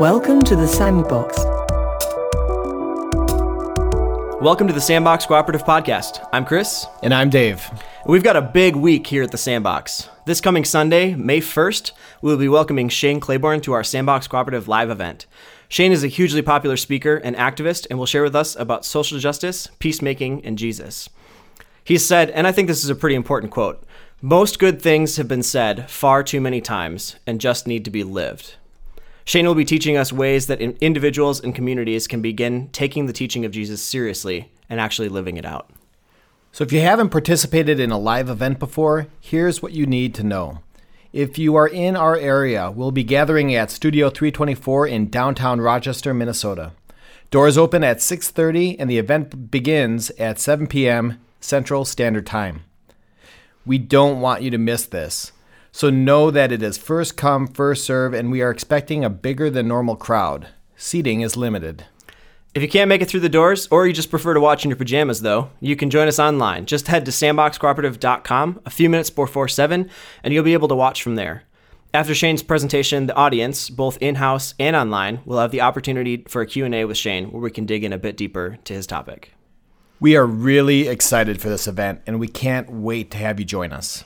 Welcome 0.00 0.42
to 0.42 0.56
the 0.56 0.66
Sandbox. 0.66 1.38
Welcome 4.42 4.66
to 4.66 4.72
the 4.72 4.80
Sandbox 4.80 5.24
Cooperative 5.24 5.62
Podcast. 5.64 6.26
I'm 6.32 6.44
Chris. 6.44 6.84
And 7.04 7.14
I'm 7.14 7.30
Dave. 7.30 7.64
We've 8.04 8.24
got 8.24 8.34
a 8.34 8.42
big 8.42 8.74
week 8.74 9.06
here 9.06 9.22
at 9.22 9.30
the 9.30 9.38
Sandbox. 9.38 10.08
This 10.26 10.40
coming 10.40 10.64
Sunday, 10.64 11.14
May 11.14 11.40
1st, 11.40 11.92
we 12.22 12.32
will 12.32 12.38
be 12.38 12.48
welcoming 12.48 12.88
Shane 12.88 13.20
Claiborne 13.20 13.60
to 13.60 13.72
our 13.72 13.84
Sandbox 13.84 14.26
Cooperative 14.26 14.66
live 14.66 14.90
event. 14.90 15.26
Shane 15.68 15.92
is 15.92 16.02
a 16.02 16.08
hugely 16.08 16.42
popular 16.42 16.76
speaker 16.76 17.14
and 17.14 17.36
activist 17.36 17.86
and 17.88 17.96
will 17.96 18.06
share 18.06 18.24
with 18.24 18.34
us 18.34 18.56
about 18.56 18.84
social 18.84 19.20
justice, 19.20 19.68
peacemaking, 19.78 20.44
and 20.44 20.58
Jesus. 20.58 21.08
He 21.84 21.98
said, 21.98 22.30
and 22.30 22.48
I 22.48 22.52
think 22.52 22.66
this 22.66 22.82
is 22.82 22.90
a 22.90 22.96
pretty 22.96 23.14
important 23.14 23.52
quote 23.52 23.86
most 24.20 24.58
good 24.58 24.82
things 24.82 25.18
have 25.18 25.28
been 25.28 25.44
said 25.44 25.88
far 25.88 26.24
too 26.24 26.40
many 26.40 26.60
times 26.60 27.14
and 27.28 27.40
just 27.40 27.68
need 27.68 27.84
to 27.84 27.90
be 27.92 28.02
lived. 28.02 28.56
Shane 29.24 29.46
will 29.46 29.54
be 29.54 29.64
teaching 29.64 29.96
us 29.96 30.12
ways 30.12 30.46
that 30.46 30.60
individuals 30.60 31.40
and 31.40 31.54
communities 31.54 32.06
can 32.06 32.20
begin 32.20 32.68
taking 32.68 33.06
the 33.06 33.12
teaching 33.12 33.44
of 33.44 33.52
Jesus 33.52 33.82
seriously 33.82 34.52
and 34.68 34.80
actually 34.80 35.08
living 35.08 35.36
it 35.36 35.46
out. 35.46 35.70
So, 36.52 36.62
if 36.62 36.72
you 36.72 36.80
haven't 36.80 37.08
participated 37.08 37.80
in 37.80 37.90
a 37.90 37.98
live 37.98 38.28
event 38.28 38.58
before, 38.58 39.08
here's 39.20 39.60
what 39.60 39.72
you 39.72 39.86
need 39.86 40.14
to 40.14 40.22
know. 40.22 40.60
If 41.12 41.38
you 41.38 41.56
are 41.56 41.66
in 41.66 41.96
our 41.96 42.16
area, 42.16 42.70
we'll 42.70 42.90
be 42.90 43.04
gathering 43.04 43.54
at 43.54 43.70
Studio 43.70 44.10
324 44.10 44.86
in 44.86 45.10
downtown 45.10 45.60
Rochester, 45.60 46.12
Minnesota. 46.12 46.72
Doors 47.30 47.58
open 47.58 47.82
at 47.82 47.98
6:30 48.00 48.76
and 48.78 48.88
the 48.88 48.98
event 48.98 49.50
begins 49.50 50.10
at 50.10 50.38
7 50.38 50.66
p.m. 50.66 51.20
Central 51.40 51.84
Standard 51.84 52.26
Time. 52.26 52.62
We 53.66 53.78
don't 53.78 54.20
want 54.20 54.42
you 54.42 54.50
to 54.50 54.58
miss 54.58 54.86
this. 54.86 55.32
So 55.76 55.90
know 55.90 56.30
that 56.30 56.52
it 56.52 56.62
is 56.62 56.78
first 56.78 57.16
come, 57.16 57.48
first 57.48 57.82
serve, 57.82 58.14
and 58.14 58.30
we 58.30 58.40
are 58.42 58.50
expecting 58.52 59.04
a 59.04 59.10
bigger 59.10 59.50
than 59.50 59.66
normal 59.66 59.96
crowd. 59.96 60.46
Seating 60.76 61.20
is 61.22 61.36
limited. 61.36 61.84
If 62.54 62.62
you 62.62 62.68
can't 62.68 62.88
make 62.88 63.02
it 63.02 63.08
through 63.08 63.26
the 63.26 63.28
doors, 63.28 63.66
or 63.72 63.84
you 63.84 63.92
just 63.92 64.08
prefer 64.08 64.34
to 64.34 64.40
watch 64.40 64.64
in 64.64 64.70
your 64.70 64.76
pajamas, 64.76 65.22
though, 65.22 65.50
you 65.58 65.74
can 65.74 65.90
join 65.90 66.06
us 66.06 66.20
online. 66.20 66.66
Just 66.66 66.86
head 66.86 67.04
to 67.06 67.10
sandboxcooperative.com 67.10 68.60
a 68.64 68.70
few 68.70 68.88
minutes 68.88 69.10
before 69.10 69.48
7, 69.48 69.90
and 70.22 70.32
you'll 70.32 70.44
be 70.44 70.52
able 70.52 70.68
to 70.68 70.76
watch 70.76 71.02
from 71.02 71.16
there. 71.16 71.42
After 71.92 72.14
Shane's 72.14 72.44
presentation, 72.44 73.08
the 73.08 73.16
audience, 73.16 73.68
both 73.68 73.98
in-house 74.00 74.54
and 74.60 74.76
online, 74.76 75.22
will 75.24 75.40
have 75.40 75.50
the 75.50 75.62
opportunity 75.62 76.24
for 76.28 76.40
a 76.40 76.46
Q&A 76.46 76.84
with 76.84 76.96
Shane 76.96 77.32
where 77.32 77.42
we 77.42 77.50
can 77.50 77.66
dig 77.66 77.82
in 77.82 77.92
a 77.92 77.98
bit 77.98 78.16
deeper 78.16 78.58
to 78.62 78.74
his 78.74 78.86
topic. 78.86 79.32
We 79.98 80.14
are 80.14 80.24
really 80.24 80.86
excited 80.86 81.40
for 81.40 81.48
this 81.48 81.66
event, 81.66 82.00
and 82.06 82.20
we 82.20 82.28
can't 82.28 82.70
wait 82.70 83.10
to 83.10 83.18
have 83.18 83.40
you 83.40 83.44
join 83.44 83.72
us. 83.72 84.04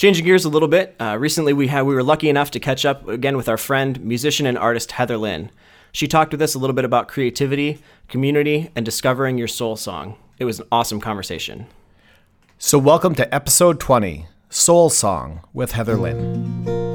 Changing 0.00 0.24
gears 0.24 0.46
a 0.46 0.48
little 0.48 0.66
bit, 0.66 0.96
uh, 0.98 1.18
recently 1.18 1.52
we 1.52 1.66
had 1.66 1.82
we 1.82 1.94
were 1.94 2.02
lucky 2.02 2.30
enough 2.30 2.50
to 2.52 2.58
catch 2.58 2.86
up 2.86 3.06
again 3.06 3.36
with 3.36 3.50
our 3.50 3.58
friend, 3.58 4.00
musician 4.00 4.46
and 4.46 4.56
artist 4.56 4.92
Heather 4.92 5.18
Lynn. 5.18 5.50
She 5.92 6.08
talked 6.08 6.32
with 6.32 6.40
us 6.40 6.54
a 6.54 6.58
little 6.58 6.72
bit 6.72 6.86
about 6.86 7.06
creativity, 7.06 7.82
community, 8.08 8.70
and 8.74 8.82
discovering 8.82 9.36
your 9.36 9.46
soul 9.46 9.76
song. 9.76 10.16
It 10.38 10.46
was 10.46 10.58
an 10.58 10.66
awesome 10.72 11.02
conversation. 11.02 11.66
So, 12.56 12.78
welcome 12.78 13.14
to 13.16 13.34
episode 13.34 13.78
20 13.78 14.26
Soul 14.48 14.88
Song 14.88 15.42
with 15.52 15.72
Heather 15.72 15.98
Lynn. 15.98 16.89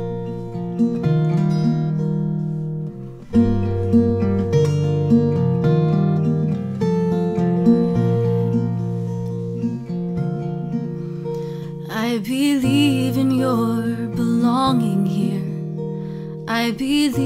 Believe 12.25 13.17
in 13.17 13.29
your 13.29 13.83
belonging 14.15 15.05
here. 15.05 15.45
I 16.47 16.71
believe 16.71 17.21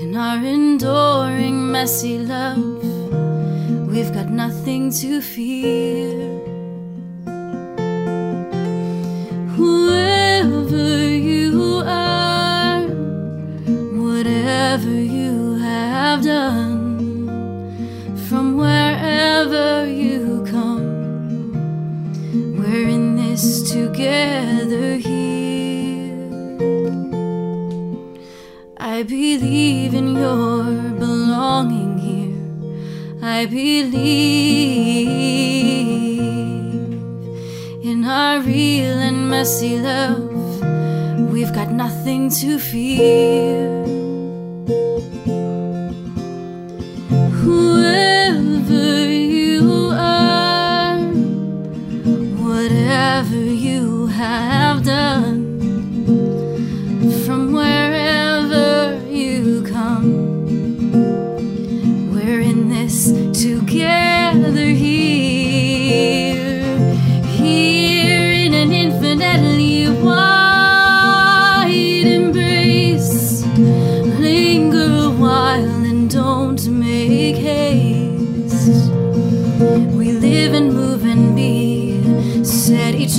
in 0.00 0.14
our 0.14 0.38
enduring, 0.44 1.72
messy 1.72 2.18
love. 2.18 2.84
We've 3.88 4.12
got 4.12 4.30
nothing 4.30 4.92
to 4.92 5.20
fear. 5.20 6.14
Whoever 9.56 9.97
I 28.98 29.04
believe 29.04 29.94
in 29.94 30.16
your 30.16 30.64
belonging 30.98 31.98
here. 31.98 32.34
I 33.22 33.46
believe 33.46 33.94
in 37.84 38.04
our 38.04 38.40
real 38.40 38.98
and 38.98 39.30
messy 39.30 39.78
love. 39.78 40.60
We've 41.30 41.52
got 41.54 41.70
nothing 41.70 42.28
to 42.40 42.58
fear. 42.58 43.77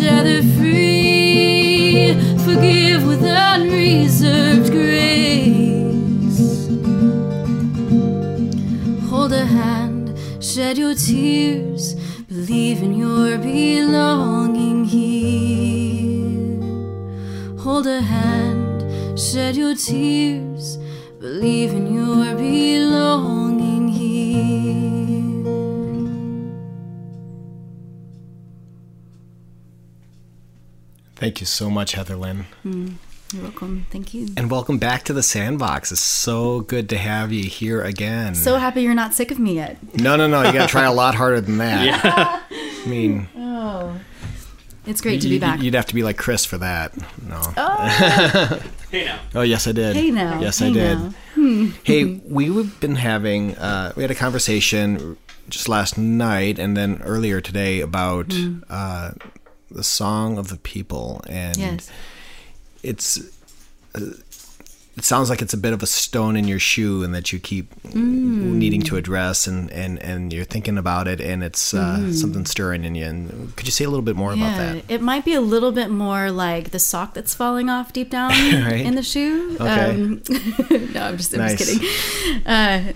Other 0.01 0.41
free, 0.57 2.13
forgive 2.45 3.05
with 3.05 3.23
unreserved 3.23 4.71
grace. 4.71 6.67
Hold 9.09 9.33
a 9.33 9.45
hand, 9.45 10.17
shed 10.43 10.77
your 10.77 10.95
tears, 10.95 11.95
believe 12.27 12.81
in 12.81 12.93
your 12.93 13.37
belonging 13.37 14.85
here. 14.85 16.59
Hold 17.59 17.87
a 17.87 18.01
hand, 18.01 19.19
shed 19.19 19.55
your 19.55 19.75
tears, 19.75 20.77
believe 21.19 21.71
in 21.71 21.93
your 21.93 22.35
belonging 22.35 23.38
Thank 31.19 31.41
you 31.41 31.45
so 31.45 31.69
much, 31.69 31.93
Heather 31.93 32.15
Lynn. 32.15 32.45
You're 32.63 33.43
welcome. 33.43 33.85
Thank 33.91 34.13
you. 34.13 34.29
And 34.37 34.49
welcome 34.49 34.77
back 34.77 35.03
to 35.03 35.13
the 35.13 35.21
Sandbox. 35.21 35.91
It's 35.91 36.01
so 36.01 36.61
good 36.61 36.87
to 36.89 36.97
have 36.97 37.31
you 37.33 37.43
here 37.43 37.81
again. 37.83 38.33
So 38.35 38.55
happy 38.57 38.81
you're 38.81 38.95
not 38.95 39.13
sick 39.13 39.29
of 39.31 39.37
me 39.37 39.55
yet. 39.55 39.77
no, 39.99 40.15
no, 40.15 40.27
no. 40.27 40.43
You 40.43 40.53
got 40.53 40.67
to 40.67 40.71
try 40.71 40.85
a 40.85 40.93
lot 40.93 41.15
harder 41.15 41.41
than 41.41 41.57
that. 41.57 41.85
Yeah. 42.49 42.85
I 42.85 42.89
mean, 42.89 43.27
Oh. 43.35 43.99
It's 44.85 45.01
great 45.01 45.21
to 45.21 45.29
be 45.29 45.37
back. 45.37 45.61
You'd 45.61 45.73
have 45.75 45.85
to 45.87 45.93
be 45.93 46.01
like 46.01 46.17
Chris 46.17 46.45
for 46.45 46.57
that. 46.59 46.93
No. 47.21 47.41
Oh. 47.57 48.59
Hey 48.89 49.05
now. 49.05 49.19
Oh, 49.35 49.41
yes, 49.43 49.67
I 49.67 49.71
did. 49.71 49.95
Hey 49.95 50.09
now. 50.09 50.39
Yes, 50.41 50.57
Hey 50.57 50.69
I 50.69 50.73
did. 50.73 50.97
now. 51.37 51.71
hey, 51.83 52.05
we've 52.25 52.79
been 52.79 52.95
having, 52.95 53.55
uh, 53.57 53.93
we 53.95 54.01
had 54.01 54.09
a 54.09 54.15
conversation 54.15 55.15
just 55.47 55.69
last 55.69 55.95
night 55.95 56.57
and 56.57 56.75
then 56.75 56.99
earlier 57.03 57.39
today 57.39 57.81
about 57.81 58.29
Mm. 58.29 58.63
uh, 58.67 59.11
the 59.71 59.83
Song 59.83 60.37
of 60.37 60.47
the 60.49 60.57
People. 60.57 61.21
And 61.29 61.57
Yes. 61.57 61.89
it's, 62.83 63.19
uh, 63.95 63.99
it 64.97 65.05
sounds 65.05 65.29
like 65.29 65.41
it's 65.41 65.53
a 65.53 65.57
bit 65.57 65.71
of 65.71 65.81
a 65.81 65.85
stone 65.85 66.35
in 66.35 66.45
your 66.45 66.59
shoe 66.59 67.03
and 67.03 67.15
that 67.15 67.31
you 67.31 67.39
keep 67.39 67.71
needing 67.95 68.81
to 68.81 68.97
address 68.97 69.47
and, 69.47 69.71
and, 69.71 69.97
and 69.99 70.33
you're 70.33 70.43
thinking 70.43 70.77
about 70.77 71.07
it 71.07 71.21
and 71.21 71.41
it's 71.41 71.73
uh, 71.73 72.11
something 72.11 72.45
stirring 72.45 72.83
in 72.83 72.95
you. 72.95 73.05
And 73.05 73.55
could 73.55 73.65
you 73.65 73.71
say 73.71 73.85
a 73.85 73.89
little 73.89 74.03
bit 74.03 74.17
more 74.17 74.33
about 74.33 74.57
that? 74.57 74.83
it 74.89 75.01
might 75.01 75.23
be 75.23 75.33
a 75.33 75.39
little 75.41 75.71
bit 75.71 75.89
more 75.89 76.31
like 76.31 76.71
the 76.71 76.79
sock 76.79 77.13
that's 77.13 77.33
falling 77.33 77.69
off 77.69 77.93
deep 77.93 78.09
down 78.09 78.31
Right. 78.65 78.81
in 78.81 78.95
the 78.95 79.03
shoe. 79.03 79.55
Okay. 79.55 79.89
Um, 79.91 80.21
no, 80.93 81.01
I'm 81.03 81.15
just, 81.17 81.33
I'm 81.33 81.39
Nice. 81.39 81.57
just 81.59 81.79
kidding. 81.79 82.45
Uh, 82.45 82.91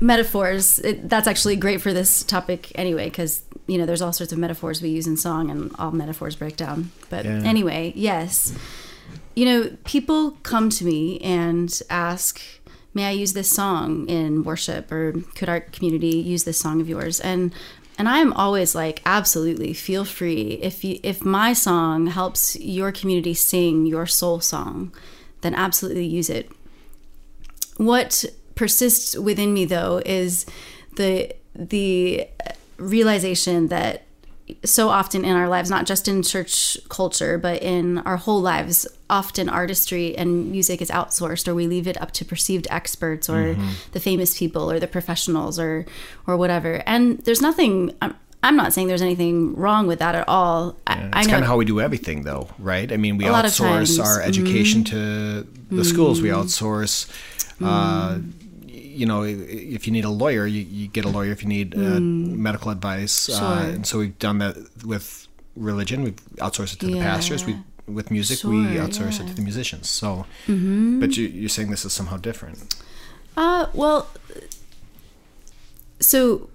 metaphors. 0.00 0.78
It, 0.78 1.06
that's 1.08 1.26
actually 1.28 1.56
great 1.56 1.82
for 1.82 1.92
this 1.92 2.22
topic 2.22 2.72
anyway, 2.76 3.10
because 3.10 3.42
you 3.66 3.78
know 3.78 3.86
there's 3.86 4.02
all 4.02 4.12
sorts 4.12 4.32
of 4.32 4.38
metaphors 4.38 4.80
we 4.82 4.88
use 4.88 5.06
in 5.06 5.16
song, 5.16 5.50
and 5.50 5.74
all 5.78 5.90
metaphors 5.92 6.36
break 6.36 6.56
down. 6.56 6.90
But 7.10 7.24
Yeah. 7.24 7.42
anyway, 7.44 7.92
yes. 7.96 8.52
you 9.34 9.44
know, 9.44 9.76
people 9.84 10.32
come 10.42 10.70
to 10.70 10.84
me 10.84 11.18
and 11.20 11.80
ask, 11.90 12.40
"May 12.94 13.04
I 13.06 13.10
use 13.10 13.32
this 13.34 13.50
song 13.50 14.08
in 14.08 14.44
worship?" 14.44 14.90
or 14.90 15.12
"Could 15.34 15.48
our 15.48 15.60
community 15.60 16.16
use 16.16 16.44
this 16.44 16.58
song 16.58 16.80
of 16.80 16.88
yours?" 16.88 17.20
and 17.20 17.52
and 17.98 18.08
I 18.10 18.18
am 18.18 18.34
always 18.34 18.74
like, 18.74 19.00
absolutely, 19.06 19.72
feel 19.72 20.04
free. 20.04 20.58
If 20.60 20.84
you, 20.84 21.00
if 21.02 21.24
my 21.24 21.54
song 21.54 22.08
helps 22.08 22.54
your 22.60 22.92
community 22.92 23.32
sing 23.32 23.86
your 23.86 24.04
soul 24.04 24.40
song, 24.40 24.92
then 25.40 25.54
absolutely 25.54 26.04
use 26.04 26.28
it. 26.28 26.50
What 27.78 28.24
persists 28.54 29.16
within 29.18 29.52
me 29.54 29.64
though 29.64 30.02
is 30.04 30.44
the 30.96 31.32
the 31.54 32.26
realization 32.78 33.68
that 33.68 34.02
so 34.64 34.88
often 34.88 35.24
in 35.24 35.34
our 35.34 35.48
lives, 35.48 35.70
not 35.70 35.86
just 35.86 36.06
in 36.06 36.22
church 36.22 36.78
culture, 36.88 37.36
but 37.38 37.62
in 37.62 37.98
our 37.98 38.16
whole 38.16 38.40
lives, 38.40 38.86
often 39.10 39.48
artistry 39.48 40.16
and 40.16 40.50
music 40.50 40.80
is 40.80 40.90
outsourced, 40.90 41.48
or 41.48 41.54
we 41.54 41.66
leave 41.66 41.88
it 41.88 42.00
up 42.00 42.12
to 42.12 42.24
perceived 42.24 42.66
experts, 42.70 43.28
or 43.28 43.54
mm-hmm. 43.54 43.70
the 43.92 44.00
famous 44.00 44.38
people, 44.38 44.70
or 44.70 44.78
the 44.78 44.86
professionals, 44.86 45.58
or 45.58 45.84
or 46.26 46.36
whatever. 46.36 46.82
And 46.86 47.18
there's 47.20 47.42
nothing. 47.42 47.94
I'm, 48.00 48.14
I'm 48.42 48.54
not 48.54 48.72
saying 48.72 48.86
there's 48.86 49.02
anything 49.02 49.56
wrong 49.56 49.88
with 49.88 49.98
that 49.98 50.14
at 50.14 50.28
all. 50.28 50.76
Yeah, 50.86 51.10
it's 51.16 51.26
kind 51.26 51.42
of 51.42 51.48
how 51.48 51.56
we 51.56 51.64
do 51.64 51.80
everything, 51.80 52.22
though, 52.22 52.48
right? 52.58 52.92
I 52.92 52.96
mean, 52.96 53.16
we 53.16 53.24
outsource 53.24 54.02
our 54.02 54.20
education 54.22 54.84
mm-hmm. 54.84 54.94
to 54.94 55.42
the 55.42 55.46
mm-hmm. 55.46 55.82
schools. 55.82 56.20
We 56.20 56.28
outsource. 56.28 57.10
Uh, 57.60 58.16
mm 58.16 58.32
you 58.96 59.06
know, 59.06 59.22
if 59.22 59.86
you 59.86 59.92
need 59.92 60.04
a 60.04 60.10
lawyer, 60.10 60.46
you, 60.46 60.62
you 60.62 60.88
get 60.88 61.04
a 61.04 61.08
lawyer. 61.08 61.30
If 61.30 61.42
you 61.42 61.48
need 61.48 61.74
uh, 61.74 61.78
mm. 61.78 62.36
medical 62.36 62.70
advice, 62.70 63.28
uh, 63.28 63.38
sure. 63.38 63.46
uh, 63.46 63.74
and 63.74 63.86
so 63.86 63.98
we've 63.98 64.18
done 64.18 64.38
that 64.38 64.56
with 64.84 65.28
religion. 65.54 66.02
We've 66.02 66.20
outsourced 66.36 66.74
it 66.74 66.80
to 66.80 66.88
yeah. 66.88 66.94
the 66.94 67.00
pastors. 67.00 67.44
We 67.44 67.56
with 67.86 68.10
music, 68.10 68.38
sure, 68.38 68.50
we 68.50 68.56
outsource 68.76 69.18
yeah. 69.18 69.24
it 69.24 69.28
to 69.28 69.34
the 69.34 69.42
musicians. 69.42 69.88
So, 69.88 70.26
mm-hmm. 70.46 70.98
but 70.98 71.16
you, 71.16 71.28
you're 71.28 71.48
saying 71.48 71.70
this 71.70 71.84
is 71.84 71.92
somehow 71.92 72.16
different. 72.16 72.74
Uh, 73.36 73.66
well, 73.74 74.08
so 76.00 76.48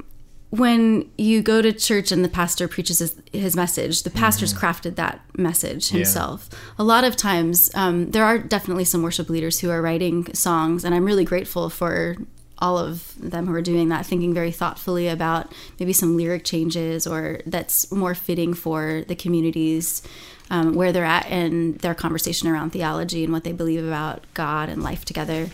when 0.51 1.09
you 1.17 1.41
go 1.41 1.61
to 1.61 1.71
church 1.71 2.11
and 2.11 2.25
the 2.25 2.29
pastor 2.29 2.67
preaches 2.67 2.99
his, 2.99 3.15
his 3.31 3.55
message, 3.55 4.03
the 4.03 4.09
pastor's 4.09 4.53
mm-hmm. 4.53 4.65
crafted 4.65 4.95
that 4.95 5.21
message 5.37 5.89
himself. 5.89 6.49
Yeah. 6.51 6.57
A 6.79 6.83
lot 6.83 7.05
of 7.05 7.15
times, 7.15 7.71
um, 7.73 8.11
there 8.11 8.25
are 8.25 8.37
definitely 8.37 8.83
some 8.83 9.01
worship 9.01 9.29
leaders 9.29 9.61
who 9.61 9.69
are 9.69 9.81
writing 9.81 10.31
songs, 10.33 10.83
and 10.83 10.93
I'm 10.93 11.05
really 11.05 11.23
grateful 11.23 11.69
for 11.69 12.17
all 12.59 12.77
of 12.77 13.15
them 13.17 13.47
who 13.47 13.53
are 13.53 13.61
doing 13.61 13.87
that, 13.89 14.05
thinking 14.05 14.33
very 14.33 14.51
thoughtfully 14.51 15.07
about 15.07 15.51
maybe 15.79 15.93
some 15.93 16.17
lyric 16.17 16.43
changes 16.43 17.07
or 17.07 17.39
that's 17.45 17.89
more 17.91 18.13
fitting 18.13 18.53
for 18.53 19.03
the 19.07 19.15
communities 19.15 20.03
um, 20.49 20.75
where 20.75 20.91
they're 20.91 21.05
at 21.05 21.25
and 21.27 21.79
their 21.79 21.95
conversation 21.95 22.49
around 22.49 22.71
theology 22.71 23.23
and 23.23 23.31
what 23.31 23.45
they 23.45 23.53
believe 23.53 23.83
about 23.83 24.25
God 24.33 24.67
and 24.67 24.83
life 24.83 25.05
together. 25.05 25.49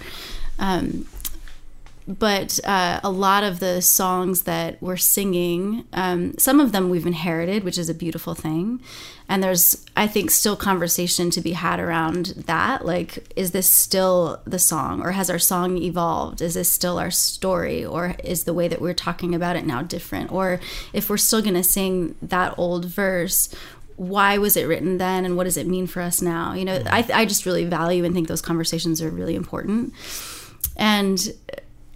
Um, 0.60 1.06
but 2.08 2.60
uh, 2.64 3.02
a 3.04 3.12
lot 3.12 3.44
of 3.44 3.60
the 3.60 3.82
songs 3.82 4.44
that 4.44 4.82
we're 4.82 4.96
singing, 4.96 5.86
um, 5.92 6.38
some 6.38 6.60
of 6.62 6.72
them 6.72 6.90
we've 6.90 7.06
inherited, 7.06 7.64
which 7.64 7.78
is 7.78 7.90
a 7.90 7.94
beautiful 7.94 8.34
thing. 8.34 8.82
And 9.28 9.44
there's, 9.44 9.86
I 9.98 10.08
think, 10.08 10.32
still 10.32 10.56
conversation 10.56 11.30
to 11.32 11.42
be 11.42 11.52
had 11.52 11.82
around 11.82 12.28
that. 12.48 12.86
Like, 12.86 13.30
is 13.36 13.52
this 13.52 13.68
still 13.68 14.40
the 14.46 14.58
song, 14.58 15.02
or 15.02 15.12
has 15.12 15.30
our 15.30 15.38
song 15.40 15.78
evolved? 15.78 16.42
Is 16.42 16.54
this 16.54 16.72
still 16.72 16.98
our 16.98 17.12
story, 17.12 17.84
or 17.84 18.16
is 18.24 18.46
the 18.46 18.54
way 18.54 18.70
that 18.70 18.80
we're 18.80 18.94
talking 18.94 19.36
about 19.36 19.58
it 19.58 19.66
now 19.66 19.82
different? 19.82 20.32
Or 20.32 20.62
if 20.94 21.10
we're 21.10 21.18
still 21.18 21.42
going 21.42 21.56
to 21.56 21.64
sing 21.64 22.16
that 22.22 22.58
old 22.58 22.86
verse, 22.86 23.54
why 23.98 24.38
was 24.38 24.56
it 24.56 24.64
written 24.64 24.98
then, 24.98 25.26
and 25.26 25.36
what 25.36 25.44
does 25.44 25.58
it 25.58 25.68
mean 25.68 25.88
for 25.88 26.02
us 26.02 26.22
now? 26.22 26.54
You 26.54 26.64
know, 26.64 26.82
I, 26.86 27.06
I 27.14 27.26
just 27.26 27.46
really 27.46 27.66
value 27.66 28.06
and 28.06 28.16
think 28.16 28.30
those 28.30 28.42
conversations 28.42 29.02
are 29.02 29.10
really 29.10 29.36
important. 29.36 29.94
And 30.78 31.34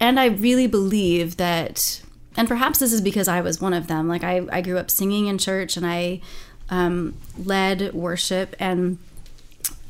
and 0.02 0.18
I 0.18 0.26
really 0.26 0.66
believe 0.66 1.36
that, 1.36 2.02
and 2.36 2.48
perhaps 2.48 2.80
this 2.80 2.92
is 2.92 3.00
because 3.00 3.28
I 3.28 3.40
was 3.40 3.60
one 3.60 3.72
of 3.72 3.86
them. 3.86 4.08
Like 4.08 4.24
I, 4.24 4.42
I 4.50 4.60
grew 4.60 4.76
up 4.76 4.90
singing 4.90 5.28
in 5.28 5.38
church 5.38 5.76
and 5.76 5.86
I 5.86 6.20
um, 6.68 7.14
led 7.38 7.94
worship 7.94 8.56
and. 8.58 8.98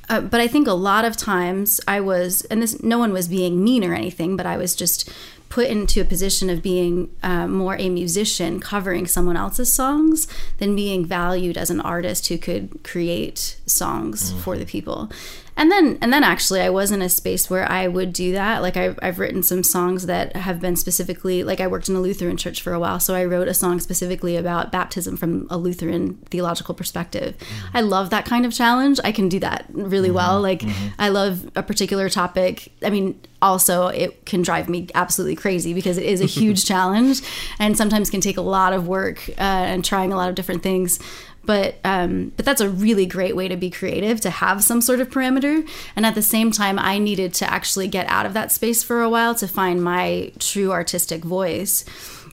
Uh, 0.09 0.21
but 0.21 0.41
I 0.41 0.49
think 0.49 0.67
a 0.67 0.75
lot 0.75 1.07
of 1.07 1.17
times 1.17 1.81
I 1.89 2.01
was, 2.01 2.43
and 2.47 2.61
this, 2.61 2.83
no 2.83 2.99
one 2.99 3.15
was 3.15 3.29
being 3.29 3.65
mean 3.65 3.83
or 3.83 3.95
anything, 3.95 4.37
but 4.37 4.45
I 4.45 4.59
was 4.59 4.75
just 4.75 5.11
put 5.49 5.69
into 5.69 6.03
a 6.03 6.05
position 6.05 6.51
of 6.51 6.61
being 6.61 7.09
uh, 7.23 7.47
more 7.47 7.77
a 7.77 7.89
musician 7.89 8.61
covering 8.61 9.07
someone 9.07 9.37
else's 9.37 9.73
songs 9.73 10.27
than 10.59 10.77
being 10.77 11.07
valued 11.07 11.57
as 11.57 11.71
an 11.71 11.81
artist 11.81 12.29
who 12.29 12.37
could 12.37 12.83
create 12.83 13.57
songs 13.65 14.33
mm-hmm. 14.33 14.41
for 14.41 14.59
the 14.59 14.67
people 14.67 15.11
and 15.63 15.71
then 15.71 15.97
and 16.03 16.13
then 16.13 16.25
actually 16.25 16.61
i 16.61 16.69
was 16.69 16.91
in 16.91 17.01
a 17.01 17.09
space 17.09 17.49
where 17.49 17.71
i 17.71 17.87
would 17.87 18.13
do 18.13 18.33
that 18.33 18.63
like 18.63 18.77
I've, 18.77 18.99
I've 19.01 19.21
written 19.21 19.45
some 19.45 19.63
songs 19.63 20.07
that 20.07 20.35
have 20.35 20.61
been 20.61 20.75
specifically 20.75 21.45
like 21.45 21.61
i 21.61 21.69
worked 21.69 21.89
in 21.89 21.95
a 21.95 22.01
lutheran 22.01 22.37
church 22.37 22.61
for 22.61 22.73
a 22.73 22.81
while 22.81 22.99
so 22.99 23.15
i 23.15 23.25
wrote 23.25 23.47
a 23.47 23.55
song 23.55 23.79
specifically 23.79 24.37
about 24.37 24.73
baptism 24.73 25.17
from 25.17 25.47
a 25.51 25.57
lutheran 25.57 26.17
theological 26.31 26.75
perspective 26.75 27.39
mm-hmm. 27.39 27.77
i 27.77 27.81
love 27.81 28.11
that 28.11 28.25
kind 28.25 28.45
of 28.45 28.53
challenge 28.53 28.99
i 29.05 29.13
can 29.13 29.29
do 29.29 29.39
that 29.39 29.65
really 29.71 30.09
mm-hmm. 30.09 30.17
well 30.17 30.41
like 30.41 30.61
mm-hmm. 30.61 30.89
i 30.99 31.09
love 31.09 31.49
a 31.55 31.63
particular 31.63 32.09
topic 32.09 32.73
i 32.85 32.91
mean 32.91 33.19
also 33.41 33.87
it 33.87 34.27
can 34.27 34.43
drive 34.43 34.69
me 34.69 34.89
absolutely 34.97 35.37
crazy 35.37 35.73
because 35.73 35.97
it 35.97 36.05
is 36.05 36.21
a 36.21 36.27
huge 36.41 36.65
challenge 36.65 37.23
and 37.61 37.77
sometimes 37.77 38.11
can 38.11 38.21
take 38.21 38.37
a 38.37 38.43
lot 38.43 38.73
of 38.73 38.89
work 38.89 39.29
uh, 39.31 39.43
and 39.43 39.85
trying 39.85 40.13
a 40.13 40.17
lot 40.17 40.29
of 40.29 40.35
different 40.35 40.63
things 40.63 40.99
but 41.45 41.77
um, 41.85 42.33
but 42.37 42.45
that's 42.45 42.61
a 42.61 42.69
really 42.69 43.07
great 43.07 43.35
way 43.35 43.49
to 43.49 43.57
be 43.57 43.71
creative 43.71 44.21
to 44.21 44.31
have 44.31 44.63
some 44.63 44.81
sort 44.81 45.01
of 45.01 45.11
parameter. 45.11 45.69
And 45.97 46.07
at 46.07 46.15
the 46.15 46.23
same 46.23 46.51
time 46.51 46.79
i 46.79 46.99
needed 46.99 47.35
to 47.35 47.51
actually 47.51 47.89
get 47.89 48.07
out 48.07 48.27
of 48.27 48.35
that 48.35 48.53
space 48.53 48.83
for 48.83 49.03
a 49.03 49.11
while 49.11 49.35
to 49.37 49.49
find 49.49 49.83
my 49.83 50.33
true 50.39 50.73
artistic 50.73 51.25
voice. 51.25 51.85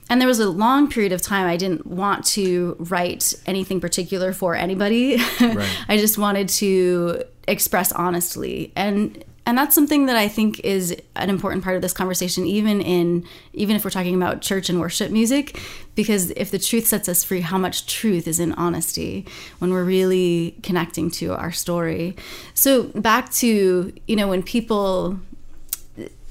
And 0.08 0.20
there 0.20 0.28
was 0.28 0.40
a 0.40 0.50
long 0.50 0.88
period 0.88 1.12
of 1.12 1.22
time 1.22 1.46
i 1.46 1.56
didn't 1.56 1.86
want 1.86 2.24
to 2.26 2.76
write 2.78 3.34
anything 3.46 3.80
particular 3.80 4.32
for 4.32 4.54
anybody. 4.54 5.18
Right. 5.40 5.68
i 5.88 5.96
just 5.96 6.18
wanted 6.18 6.48
to 6.60 7.24
express 7.48 7.92
honestly. 7.92 8.72
And 8.76 9.24
and 9.50 9.58
that's 9.58 9.74
something 9.74 10.06
that 10.06 10.14
I 10.14 10.28
think 10.28 10.60
is 10.60 10.96
an 11.16 11.28
important 11.28 11.64
part 11.64 11.74
of 11.74 11.82
this 11.82 11.92
conversation, 11.92 12.46
even 12.46 12.80
in 12.80 13.26
even 13.52 13.74
if 13.74 13.84
we're 13.84 13.90
talking 13.90 14.14
about 14.14 14.42
church 14.42 14.70
and 14.70 14.78
worship 14.78 15.10
music, 15.10 15.60
because 15.96 16.30
if 16.36 16.52
the 16.52 16.58
truth 16.60 16.86
sets 16.86 17.08
us 17.08 17.24
free, 17.24 17.40
how 17.40 17.58
much 17.58 17.88
truth 17.88 18.28
is 18.28 18.38
in 18.38 18.52
honesty 18.52 19.26
when 19.58 19.72
we're 19.72 19.82
really 19.82 20.54
connecting 20.62 21.10
to 21.10 21.34
our 21.34 21.50
story. 21.50 22.14
So 22.54 22.84
back 22.94 23.32
to 23.42 23.92
you 24.06 24.14
know 24.14 24.28
when 24.28 24.44
people 24.44 25.18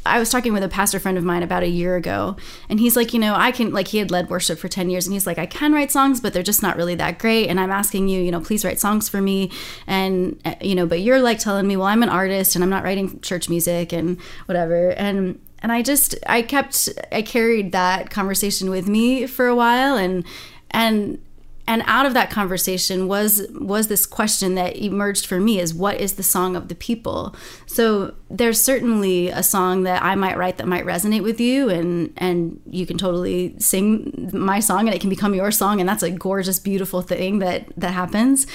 I 0.09 0.19
was 0.19 0.29
talking 0.29 0.53
with 0.53 0.63
a 0.63 0.69
pastor 0.69 0.99
friend 0.99 1.17
of 1.17 1.23
mine 1.23 1.43
about 1.43 1.63
a 1.63 1.67
year 1.67 1.95
ago, 1.95 2.35
and 2.67 2.79
he's 2.79 2.95
like, 2.95 3.13
you 3.13 3.19
know, 3.19 3.35
I 3.35 3.51
can, 3.51 3.71
like, 3.71 3.89
he 3.89 3.99
had 3.99 4.11
led 4.11 4.29
worship 4.29 4.59
for 4.59 4.67
10 4.67 4.89
years, 4.89 5.05
and 5.05 5.13
he's 5.13 5.27
like, 5.27 5.37
I 5.37 5.45
can 5.45 5.73
write 5.73 5.91
songs, 5.91 6.19
but 6.19 6.33
they're 6.33 6.43
just 6.43 6.61
not 6.61 6.77
really 6.77 6.95
that 6.95 7.19
great. 7.19 7.47
And 7.47 7.59
I'm 7.59 7.71
asking 7.71 8.07
you, 8.07 8.21
you 8.21 8.31
know, 8.31 8.41
please 8.41 8.65
write 8.65 8.79
songs 8.79 9.07
for 9.07 9.21
me. 9.21 9.51
And, 9.87 10.39
uh, 10.45 10.55
you 10.61 10.75
know, 10.75 10.85
but 10.85 11.01
you're 11.01 11.19
like 11.19 11.39
telling 11.39 11.67
me, 11.67 11.77
well, 11.77 11.87
I'm 11.87 12.03
an 12.03 12.09
artist 12.09 12.55
and 12.55 12.63
I'm 12.63 12.69
not 12.69 12.83
writing 12.83 13.19
church 13.21 13.49
music 13.49 13.93
and 13.93 14.19
whatever. 14.45 14.89
And, 14.91 15.39
and 15.61 15.71
I 15.71 15.81
just, 15.81 16.15
I 16.25 16.41
kept, 16.41 16.89
I 17.11 17.21
carried 17.21 17.71
that 17.71 18.09
conversation 18.09 18.69
with 18.69 18.87
me 18.87 19.27
for 19.27 19.47
a 19.47 19.55
while, 19.55 19.95
and, 19.95 20.25
and, 20.71 21.21
and 21.69 21.83
out 21.85 22.07
of 22.07 22.15
that 22.15 22.31
conversation 22.31 23.07
was 23.07 23.47
was 23.51 23.89
this 23.89 24.07
question 24.07 24.55
that 24.55 24.75
emerged 24.75 25.27
for 25.27 25.39
me 25.39 25.59
is 25.59 25.71
what 25.71 26.01
is 26.01 26.13
the 26.13 26.23
song 26.23 26.55
of 26.55 26.67
the 26.67 26.73
people? 26.73 27.35
So 27.67 28.15
there's 28.27 28.59
certainly 28.59 29.29
a 29.29 29.43
song 29.43 29.83
that 29.83 30.01
i 30.01 30.15
might 30.15 30.35
write 30.35 30.57
that 30.57 30.67
might 30.67 30.83
resonate 30.83 31.21
with 31.21 31.39
you 31.39 31.69
and 31.69 32.11
and 32.17 32.59
you 32.65 32.87
can 32.87 32.97
totally 32.97 33.55
sing 33.59 34.29
my 34.33 34.59
song 34.59 34.87
and 34.87 34.95
it 34.95 34.99
can 34.99 35.11
become 35.11 35.35
your 35.35 35.51
song 35.51 35.79
and 35.79 35.87
that's 35.87 36.01
a 36.01 36.09
gorgeous 36.09 36.57
beautiful 36.57 37.03
thing 37.03 37.37
that 37.39 37.67
that 37.77 37.91
happens. 37.91 38.47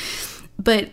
But 0.59 0.91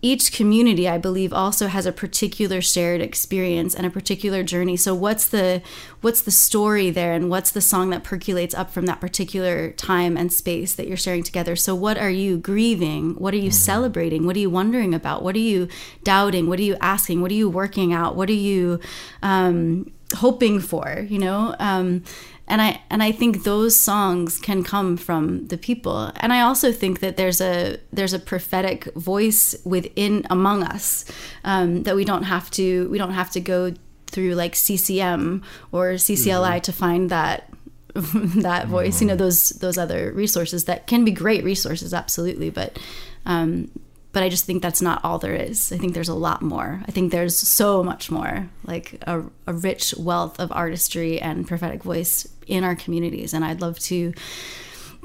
each 0.00 0.32
community 0.32 0.88
i 0.88 0.96
believe 0.96 1.32
also 1.32 1.66
has 1.66 1.86
a 1.86 1.92
particular 1.92 2.60
shared 2.60 3.00
experience 3.00 3.74
and 3.74 3.86
a 3.86 3.90
particular 3.90 4.42
journey. 4.42 4.76
So 4.76 4.94
what's 4.94 5.26
the 5.26 5.62
what's 6.00 6.20
the 6.20 6.30
story 6.30 6.90
there 6.90 7.12
and 7.12 7.30
what's 7.30 7.50
the 7.50 7.60
song 7.60 7.90
that 7.90 8.04
percolates 8.04 8.54
up 8.54 8.70
from 8.70 8.86
that 8.86 9.00
particular 9.00 9.72
time 9.72 10.16
and 10.16 10.32
space 10.32 10.74
that 10.74 10.86
you're 10.86 10.96
sharing 10.96 11.22
together? 11.22 11.56
So 11.56 11.74
what 11.74 11.98
are 11.98 12.10
you 12.10 12.38
grieving? 12.38 13.14
What 13.14 13.34
are 13.34 13.38
you 13.38 13.50
mm-hmm. 13.50 13.72
celebrating? 13.72 14.26
What 14.26 14.36
are 14.36 14.40
you 14.40 14.50
wondering 14.50 14.94
about? 14.94 15.22
What 15.22 15.34
are 15.34 15.40
you 15.40 15.68
doubting? 16.04 16.48
What 16.48 16.58
are 16.58 16.62
you 16.62 16.76
asking? 16.80 17.20
What 17.20 17.30
are 17.30 17.34
you 17.34 17.48
working 17.48 17.92
out? 17.92 18.16
What 18.16 18.28
are 18.28 18.44
you 18.50 18.80
um, 19.22 19.90
hoping 20.16 20.60
for 20.60 21.06
you 21.08 21.18
know? 21.18 21.54
Um, 21.58 22.04
and 22.48 22.62
I 22.62 22.80
and 22.90 23.02
I 23.02 23.12
think 23.12 23.44
those 23.44 23.76
songs 23.76 24.38
can 24.38 24.64
come 24.64 24.96
from 24.96 25.46
the 25.48 25.58
people. 25.58 26.10
And 26.16 26.32
I 26.32 26.40
also 26.40 26.72
think 26.72 27.00
that 27.00 27.16
there's 27.16 27.40
a 27.40 27.78
there's 27.92 28.14
a 28.14 28.18
prophetic 28.18 28.92
voice 28.94 29.54
within 29.64 30.26
among 30.30 30.62
us 30.62 31.04
um, 31.44 31.82
that 31.84 31.94
we 31.94 32.04
don't 32.04 32.24
have 32.24 32.50
to 32.52 32.88
we 32.88 32.98
don't 32.98 33.12
have 33.12 33.30
to 33.32 33.40
go 33.40 33.72
through 34.06 34.34
like 34.34 34.56
CCM 34.56 35.42
or 35.72 35.92
CCLI 35.92 36.26
mm-hmm. 36.26 36.60
to 36.60 36.72
find 36.72 37.10
that 37.10 37.52
that 37.94 38.66
voice. 38.66 38.96
Mm-hmm. 38.96 39.04
You 39.04 39.08
know 39.08 39.16
those 39.16 39.50
those 39.50 39.78
other 39.78 40.12
resources 40.12 40.64
that 40.64 40.86
can 40.86 41.04
be 41.04 41.12
great 41.12 41.44
resources, 41.44 41.92
absolutely. 41.92 42.50
But 42.50 42.78
um, 43.26 43.70
but 44.12 44.22
I 44.22 44.28
just 44.28 44.46
think 44.46 44.62
that's 44.62 44.80
not 44.80 45.04
all 45.04 45.18
there 45.18 45.34
is. 45.34 45.70
I 45.70 45.76
think 45.76 45.94
there's 45.94 46.08
a 46.08 46.14
lot 46.14 46.40
more. 46.40 46.82
I 46.86 46.90
think 46.90 47.12
there's 47.12 47.36
so 47.36 47.84
much 47.84 48.10
more, 48.10 48.48
like 48.64 49.02
a, 49.06 49.22
a 49.46 49.52
rich 49.52 49.94
wealth 49.98 50.40
of 50.40 50.50
artistry 50.50 51.20
and 51.20 51.46
prophetic 51.46 51.82
voice 51.82 52.26
in 52.46 52.64
our 52.64 52.74
communities. 52.74 53.34
And 53.34 53.44
I'd 53.44 53.60
love 53.60 53.78
to 53.80 54.14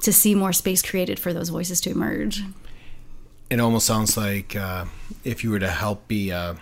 to 0.01 0.11
see 0.11 0.35
more 0.35 0.51
space 0.51 0.81
created 0.81 1.19
for 1.19 1.33
those 1.33 1.49
voices 1.49 1.79
to 1.81 1.89
emerge. 1.89 2.43
It 3.49 3.59
almost 3.59 3.85
sounds 3.85 4.17
like 4.17 4.55
uh, 4.55 4.85
if 5.23 5.43
you 5.43 5.51
were 5.51 5.59
to 5.59 5.69
help 5.69 6.07
be 6.07 6.31
a, 6.31 6.57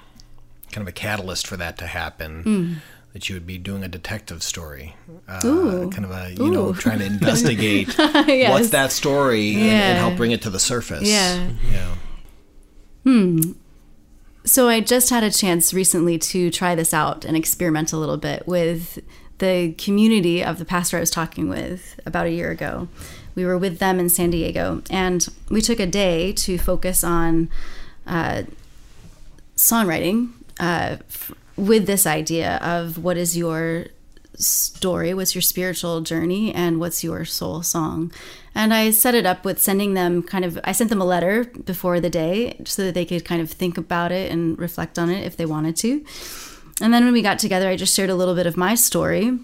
kind 0.71 0.81
of 0.81 0.87
a 0.87 0.91
catalyst 0.91 1.47
for 1.47 1.57
that 1.57 1.77
to 1.79 1.87
happen. 1.87 2.43
Mm. 2.43 2.75
That 3.13 3.27
you 3.27 3.35
would 3.35 3.45
be 3.45 3.57
doing 3.57 3.83
a 3.83 3.89
detective 3.89 4.41
story, 4.41 4.95
uh, 5.27 5.41
kind 5.41 6.05
of 6.05 6.11
a 6.11 6.31
you 6.31 6.45
Ooh. 6.45 6.51
know 6.51 6.73
trying 6.73 6.99
to 6.99 7.05
investigate 7.17 7.93
yes. 7.97 8.49
what's 8.49 8.69
that 8.69 8.93
story 8.93 9.49
yeah. 9.49 9.59
and, 9.59 9.71
and, 9.73 9.97
help 9.97 10.15
bring 10.15 10.31
it 10.31 10.43
to 10.43 10.49
the 10.49 10.61
surface. 10.61 11.09
Yeah, 11.09 11.49
yeah. 11.69 11.93
Hmm. 13.03 13.53
So 14.43 14.69
I 14.69 14.79
just 14.79 15.09
had 15.09 15.23
a 15.23 15.31
chance 15.31 15.73
recently 15.73 16.17
to 16.17 16.49
try 16.49 16.73
this 16.73 16.93
out 16.93 17.25
and 17.25 17.37
experiment 17.37 17.93
a 17.93 17.97
little 17.97 18.17
bit 18.17 18.47
with 18.47 18.99
the 19.37 19.73
community 19.77 20.43
of 20.43 20.57
the 20.57 20.65
pastor 20.65 20.97
I 20.97 20.99
was 20.99 21.11
talking 21.11 21.49
with 21.49 21.99
about 22.05 22.25
a 22.25 22.31
year 22.31 22.51
ago. 22.51 22.87
We 23.35 23.45
were 23.45 23.57
with 23.57 23.79
them 23.79 23.99
in 23.99 24.09
San 24.09 24.29
Diego, 24.31 24.81
and 24.89 25.27
we 25.49 25.61
took 25.61 25.79
a 25.79 25.87
day 25.87 26.33
to 26.33 26.57
focus 26.57 27.03
on 27.03 27.49
uh, 28.05 28.43
songwriting 29.55 30.31
uh, 30.59 30.97
f- 31.07 31.31
with 31.55 31.85
this 31.85 32.05
idea 32.05 32.57
of 32.57 32.97
what 32.97 33.17
is 33.17 33.37
your 33.37 33.85
story, 34.35 35.13
what's 35.13 35.35
your 35.35 35.41
spiritual 35.41 36.01
journey, 36.01 36.53
and 36.53 36.79
what's 36.79 37.03
your 37.03 37.25
soul 37.25 37.63
song. 37.63 38.11
And 38.53 38.73
I 38.73 38.91
set 38.91 39.15
it 39.15 39.25
up 39.25 39.45
with 39.45 39.61
sending 39.61 39.93
them 39.93 40.23
kind 40.23 40.43
of, 40.43 40.59
I 40.63 40.71
sent 40.71 40.89
them 40.89 41.01
a 41.01 41.05
letter 41.05 41.45
before 41.45 41.99
the 41.99 42.09
day 42.09 42.59
so 42.65 42.83
that 42.83 42.93
they 42.93 43.05
could 43.05 43.25
kind 43.25 43.41
of 43.41 43.51
think 43.51 43.77
about 43.77 44.11
it 44.11 44.31
and 44.31 44.57
reflect 44.59 44.99
on 44.99 45.09
it 45.09 45.25
if 45.25 45.37
they 45.37 45.45
wanted 45.45 45.75
to. 45.77 46.03
And 46.81 46.93
then 46.93 47.05
when 47.05 47.13
we 47.13 47.21
got 47.21 47.39
together, 47.39 47.69
I 47.69 47.75
just 47.75 47.95
shared 47.95 48.09
a 48.09 48.15
little 48.15 48.35
bit 48.35 48.47
of 48.47 48.57
my 48.57 48.75
story, 48.75 49.37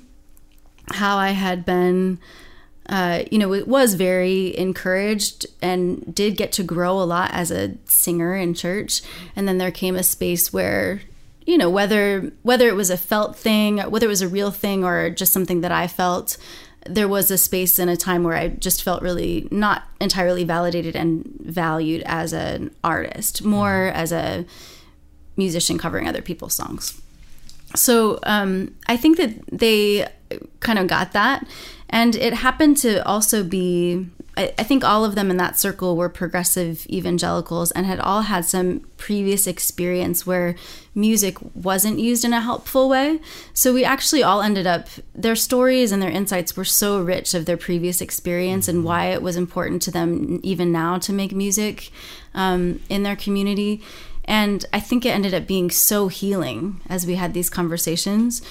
how 0.91 1.17
I 1.17 1.32
had 1.32 1.65
been 1.65 2.20
uh, 2.89 3.24
you 3.32 3.38
know, 3.38 3.53
it 3.53 3.67
was 3.67 3.96
very 3.96 4.58
encouraged 4.58 5.46
and 5.62 6.15
did 6.15 6.38
get 6.38 6.51
to 6.53 6.63
grow 6.63 6.94
a 7.01 7.03
lot 7.03 7.32
as 7.34 7.51
a 7.51 7.75
singer 7.86 8.36
in 8.36 8.53
church. 8.53 9.01
And 9.36 9.48
then 9.48 9.58
there 9.58 9.72
came 9.72 9.96
a 9.96 10.03
space 10.03 10.53
where, 10.53 11.01
you 11.48 11.58
know, 11.58 11.70
whether 11.70 12.34
whether 12.44 12.68
it 12.68 12.75
was 12.75 12.92
a 12.92 12.98
felt 12.98 13.36
thing, 13.36 13.80
whether 13.80 14.06
it 14.06 14.10
was 14.10 14.22
a 14.22 14.27
real 14.27 14.51
thing, 14.51 14.84
or 14.84 15.10
just 15.10 15.32
something 15.32 15.62
that 15.62 15.72
I 15.72 15.88
felt, 15.88 16.38
there 16.86 17.08
was 17.08 17.32
a 17.32 17.38
space 17.38 17.80
and 17.80 17.89
a 17.89 17.96
time 17.96 18.24
where 18.24 18.36
I 18.36 18.50
just 18.50 18.84
felt 18.84 19.01
really 19.01 19.48
not 19.50 19.84
entirely 20.01 20.44
validated 20.44 20.96
and 20.96 21.24
valued 21.39 22.04
as 22.06 22.34
an 22.34 22.75
artist, 22.84 23.46
more 23.46 23.86
as 23.96 24.12
a 24.12 24.46
musician 25.38 25.77
covering 25.77 26.06
other 26.08 26.22
people's 26.22 26.54
songs. 26.54 27.01
So 27.75 28.20
um, 28.24 28.75
I 28.88 28.98
think 28.98 29.16
that 29.18 29.34
they 29.50 30.06
kind 30.60 30.80
of 30.80 30.88
got 30.88 31.13
that 31.13 31.48
and 31.89 32.15
it 32.15 32.34
happened 32.34 32.77
to 32.77 33.06
also 33.06 33.44
be, 33.44 34.08
I, 34.36 34.53
I 34.58 34.63
think 34.63 34.84
all 34.84 35.06
of 35.06 35.15
them 35.15 35.32
in 35.32 35.38
that 35.38 35.58
circle 35.58 35.96
were 35.96 36.10
progressive 36.10 36.86
evangelicals 36.88 37.72
and 37.72 37.86
had 37.86 38.00
all 38.00 38.24
had 38.24 38.46
some 38.46 38.82
previous 38.98 39.48
experience 39.48 40.25
where 40.25 40.56
music 40.94 41.38
wasn't 41.56 42.00
used 42.00 42.25
in 42.25 42.34
a 42.34 42.41
helpful 42.41 42.89
way. 42.89 43.20
So 43.53 43.74
we 43.74 43.86
actually 43.86 44.22
all 44.22 44.41
ended 44.41 44.67
up, 44.67 44.88
their 45.15 45.36
stories 45.36 45.91
and 45.91 46.01
their 46.01 46.12
insights 46.12 46.58
were 46.58 46.65
so 46.65 47.00
rich 47.00 47.34
of 47.34 47.46
their 47.46 47.58
previous 47.58 48.01
experience 48.01 48.67
and 48.67 48.84
why 48.84 49.06
it 49.06 49.22
was 49.22 49.38
important 49.38 49.82
to 49.84 49.91
them, 49.91 50.41
even 50.44 50.72
now, 50.72 50.98
to 51.00 51.13
make 51.13 51.34
music 51.34 51.89
um, 52.34 52.82
in 52.89 53.03
their 53.03 53.15
community. 53.15 53.82
And 54.25 54.65
I 54.74 54.82
think 54.82 55.06
it 55.06 55.12
ended 55.12 55.34
up 55.34 55.48
being 55.48 55.72
so 55.72 56.10
healing 56.10 56.82
as 56.89 57.06
we 57.06 57.15
had 57.15 57.34
these 57.34 57.50
conversations 57.50 58.41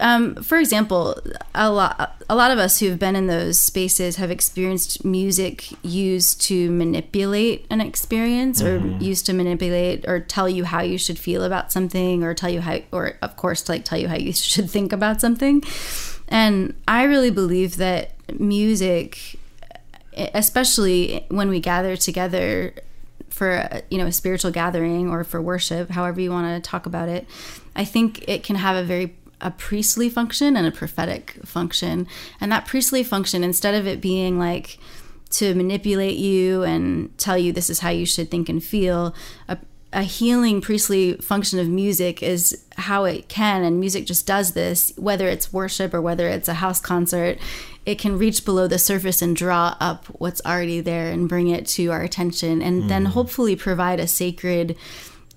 um, 0.00 0.36
for 0.36 0.58
example, 0.58 1.20
a 1.54 1.70
lot 1.70 2.16
a 2.28 2.34
lot 2.34 2.50
of 2.50 2.58
us 2.58 2.78
who've 2.80 2.98
been 2.98 3.16
in 3.16 3.26
those 3.26 3.58
spaces 3.58 4.16
have 4.16 4.30
experienced 4.30 5.04
music 5.04 5.68
used 5.84 6.40
to 6.42 6.70
manipulate 6.70 7.66
an 7.70 7.80
experience, 7.80 8.62
mm-hmm. 8.62 8.94
or 8.94 8.98
used 8.98 9.26
to 9.26 9.32
manipulate 9.32 10.06
or 10.08 10.20
tell 10.20 10.48
you 10.48 10.64
how 10.64 10.80
you 10.80 10.98
should 10.98 11.18
feel 11.18 11.42
about 11.42 11.72
something, 11.72 12.22
or 12.22 12.34
tell 12.34 12.50
you 12.50 12.60
how, 12.60 12.78
or 12.92 13.18
of 13.22 13.36
course, 13.36 13.62
to 13.62 13.72
like 13.72 13.84
tell 13.84 13.98
you 13.98 14.08
how 14.08 14.16
you 14.16 14.32
should 14.50 14.70
think 14.70 14.92
about 14.92 15.20
something. 15.20 15.62
And 16.28 16.74
I 16.86 17.04
really 17.04 17.30
believe 17.30 17.76
that 17.76 18.12
music, 18.38 19.36
especially 20.16 21.26
when 21.28 21.48
we 21.48 21.60
gather 21.60 21.96
together 21.96 22.74
for 23.28 23.82
you 23.90 23.98
know 23.98 24.06
a 24.06 24.12
spiritual 24.12 24.50
gathering 24.50 25.08
or 25.08 25.24
for 25.24 25.40
worship, 25.40 25.90
however 25.90 26.20
you 26.20 26.30
want 26.30 26.62
to 26.62 26.70
talk 26.70 26.86
about 26.86 27.08
it, 27.08 27.26
I 27.74 27.84
think 27.84 28.28
it 28.28 28.44
can 28.44 28.56
have 28.56 28.76
a 28.76 28.82
very 28.82 29.14
a 29.40 29.50
priestly 29.50 30.08
function 30.08 30.56
and 30.56 30.66
a 30.66 30.70
prophetic 30.70 31.38
function. 31.44 32.06
And 32.40 32.50
that 32.52 32.66
priestly 32.66 33.02
function, 33.02 33.42
instead 33.42 33.74
of 33.74 33.86
it 33.86 34.00
being 34.00 34.38
like 34.38 34.78
to 35.30 35.54
manipulate 35.54 36.16
you 36.16 36.62
and 36.64 37.16
tell 37.16 37.38
you 37.38 37.52
this 37.52 37.70
is 37.70 37.80
how 37.80 37.90
you 37.90 38.04
should 38.04 38.30
think 38.30 38.48
and 38.48 38.62
feel, 38.62 39.14
a, 39.48 39.56
a 39.92 40.02
healing 40.02 40.60
priestly 40.60 41.14
function 41.14 41.58
of 41.58 41.68
music 41.68 42.22
is 42.22 42.64
how 42.76 43.04
it 43.04 43.28
can, 43.28 43.62
and 43.62 43.80
music 43.80 44.06
just 44.06 44.26
does 44.26 44.52
this, 44.52 44.92
whether 44.96 45.28
it's 45.28 45.52
worship 45.52 45.94
or 45.94 46.00
whether 46.00 46.28
it's 46.28 46.48
a 46.48 46.54
house 46.54 46.80
concert, 46.80 47.38
it 47.86 47.98
can 47.98 48.18
reach 48.18 48.44
below 48.44 48.66
the 48.66 48.78
surface 48.78 49.22
and 49.22 49.34
draw 49.34 49.76
up 49.80 50.06
what's 50.06 50.42
already 50.44 50.80
there 50.80 51.10
and 51.10 51.28
bring 51.28 51.48
it 51.48 51.66
to 51.66 51.90
our 51.90 52.02
attention, 52.02 52.60
and 52.62 52.84
mm. 52.84 52.88
then 52.88 53.06
hopefully 53.06 53.56
provide 53.56 53.98
a 53.98 54.06
sacred 54.06 54.76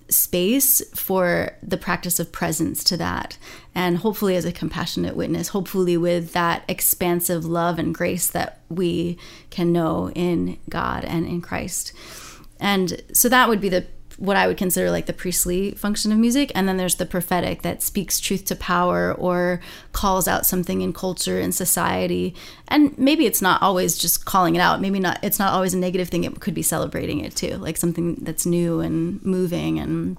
space 0.09 0.81
for 0.95 1.55
the 1.61 1.77
practice 1.77 2.19
of 2.19 2.31
presence 2.31 2.83
to 2.85 2.97
that. 2.97 3.37
And 3.75 3.97
hopefully, 3.97 4.35
as 4.35 4.45
a 4.45 4.51
compassionate 4.51 5.15
witness, 5.15 5.49
hopefully, 5.49 5.97
with 5.97 6.33
that 6.33 6.63
expansive 6.67 7.45
love 7.45 7.79
and 7.79 7.93
grace 7.93 8.27
that 8.27 8.61
we 8.69 9.17
can 9.49 9.71
know 9.71 10.11
in 10.11 10.59
God 10.69 11.05
and 11.05 11.25
in 11.25 11.41
Christ. 11.41 11.93
And 12.59 13.01
so 13.13 13.29
that 13.29 13.49
would 13.49 13.61
be 13.61 13.69
the 13.69 13.85
what 14.23 14.37
I 14.37 14.47
would 14.47 14.55
consider 14.55 14.89
like 14.89 15.05
the 15.05 15.11
priestly 15.11 15.71
function 15.71 16.09
of 16.13 16.17
music. 16.17 16.49
And 16.55 16.65
then 16.65 16.77
there's 16.77 16.95
the 16.95 17.05
prophetic 17.05 17.61
that 17.63 17.83
speaks 17.83 18.21
truth 18.21 18.45
to 18.45 18.55
power 18.55 19.13
or 19.13 19.59
calls 19.91 20.29
out 20.29 20.45
something 20.45 20.79
in 20.79 20.93
culture 20.93 21.41
and 21.41 21.53
society. 21.53 22.33
And 22.69 22.97
maybe 22.97 23.25
it's 23.25 23.41
not 23.41 23.61
always 23.61 23.97
just 23.97 24.23
calling 24.23 24.55
it 24.55 24.59
out. 24.59 24.79
Maybe 24.79 24.97
not, 24.97 25.19
it's 25.21 25.39
not 25.39 25.51
always 25.51 25.73
a 25.73 25.77
negative 25.77 26.07
thing. 26.07 26.23
It 26.23 26.39
could 26.39 26.53
be 26.53 26.61
celebrating 26.61 27.19
it 27.19 27.35
too, 27.35 27.57
like 27.57 27.75
something 27.75 28.15
that's 28.21 28.45
new 28.45 28.79
and 28.79 29.21
moving 29.25 29.77
and 29.77 30.15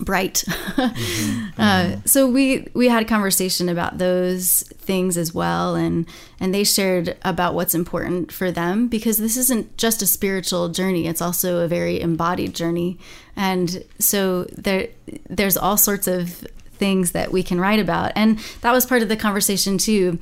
bright. 0.00 0.44
mm-hmm. 0.48 1.60
uh, 1.60 1.96
so 2.04 2.26
we 2.26 2.68
we 2.74 2.88
had 2.88 3.02
a 3.02 3.06
conversation 3.06 3.68
about 3.68 3.98
those 3.98 4.62
things 4.78 5.16
as 5.16 5.34
well, 5.34 5.74
and 5.74 6.06
and 6.40 6.54
they 6.54 6.64
shared 6.64 7.16
about 7.22 7.54
what's 7.54 7.74
important 7.74 8.32
for 8.32 8.50
them 8.50 8.88
because 8.88 9.18
this 9.18 9.36
isn't 9.36 9.76
just 9.76 10.02
a 10.02 10.06
spiritual 10.06 10.68
journey; 10.68 11.06
it's 11.06 11.22
also 11.22 11.58
a 11.58 11.68
very 11.68 12.00
embodied 12.00 12.54
journey, 12.54 12.98
and 13.36 13.84
so 13.98 14.44
there 14.56 14.88
there's 15.28 15.56
all 15.56 15.76
sorts 15.76 16.06
of 16.06 16.46
things 16.72 17.12
that 17.12 17.30
we 17.32 17.42
can 17.42 17.60
write 17.60 17.78
about, 17.78 18.12
and 18.16 18.38
that 18.62 18.72
was 18.72 18.86
part 18.86 19.02
of 19.02 19.08
the 19.08 19.16
conversation 19.16 19.78
too. 19.78 20.18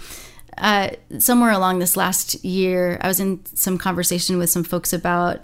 Uh, 0.58 0.90
somewhere 1.18 1.50
along 1.50 1.78
this 1.78 1.96
last 1.96 2.44
year, 2.44 2.98
I 3.00 3.08
was 3.08 3.18
in 3.18 3.40
some 3.46 3.78
conversation 3.78 4.36
with 4.36 4.50
some 4.50 4.64
folks 4.64 4.92
about 4.92 5.40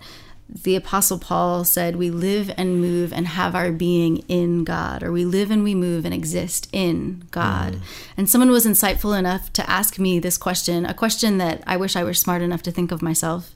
the 0.50 0.74
apostle 0.76 1.18
paul 1.18 1.62
said 1.62 1.96
we 1.96 2.10
live 2.10 2.50
and 2.56 2.80
move 2.80 3.12
and 3.12 3.28
have 3.28 3.54
our 3.54 3.70
being 3.70 4.18
in 4.28 4.64
god 4.64 5.02
or 5.02 5.12
we 5.12 5.24
live 5.24 5.50
and 5.50 5.62
we 5.62 5.74
move 5.74 6.04
and 6.04 6.14
exist 6.14 6.68
in 6.72 7.22
god. 7.30 7.74
Mm. 7.74 7.80
and 8.16 8.30
someone 8.30 8.50
was 8.50 8.66
insightful 8.66 9.18
enough 9.18 9.52
to 9.52 9.68
ask 9.68 9.98
me 9.98 10.18
this 10.18 10.38
question 10.38 10.86
a 10.86 10.94
question 10.94 11.38
that 11.38 11.62
i 11.66 11.76
wish 11.76 11.96
i 11.96 12.02
were 12.02 12.14
smart 12.14 12.40
enough 12.40 12.62
to 12.62 12.72
think 12.72 12.90
of 12.90 13.02
myself 13.02 13.52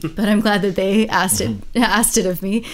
but 0.14 0.28
i'm 0.28 0.40
glad 0.40 0.62
that 0.62 0.76
they 0.76 1.08
asked 1.08 1.40
it 1.40 1.50
mm-hmm. 1.50 1.82
asked 1.98 2.16
it 2.16 2.26
of 2.26 2.42
me. 2.42 2.64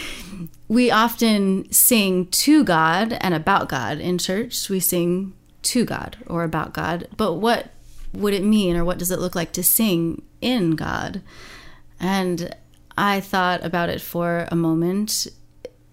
We 0.69 0.91
often 0.91 1.71
sing 1.73 2.27
to 2.27 2.65
god 2.65 3.17
and 3.21 3.35
about 3.35 3.69
god 3.69 3.99
in 3.99 4.19
church. 4.19 4.69
We 4.69 4.81
sing 4.81 5.35
to 5.63 5.85
god 5.85 6.17
or 6.27 6.45
about 6.45 6.75
god. 6.75 7.09
But 7.17 7.35
what 7.35 7.71
would 8.13 8.35
it 8.35 8.45
mean 8.45 8.77
or 8.77 8.85
what 8.85 8.99
does 8.99 9.11
it 9.11 9.19
look 9.19 9.35
like 9.35 9.53
to 9.53 9.63
sing 9.63 10.23
in 10.41 10.73
god? 10.73 11.23
And 12.01 12.55
I 12.97 13.21
thought 13.21 13.65
about 13.65 13.89
it 13.89 14.01
for 14.01 14.47
a 14.51 14.57
moment. 14.57 15.27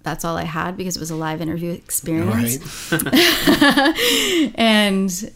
That's 0.03 0.25
all 0.25 0.35
I 0.35 0.43
had 0.43 0.77
because 0.77 0.97
it 0.97 0.99
was 0.99 1.11
a 1.11 1.15
live 1.15 1.41
interview 1.41 1.71
experience. 1.71 2.91
Right. 2.91 4.51
and 4.55 5.31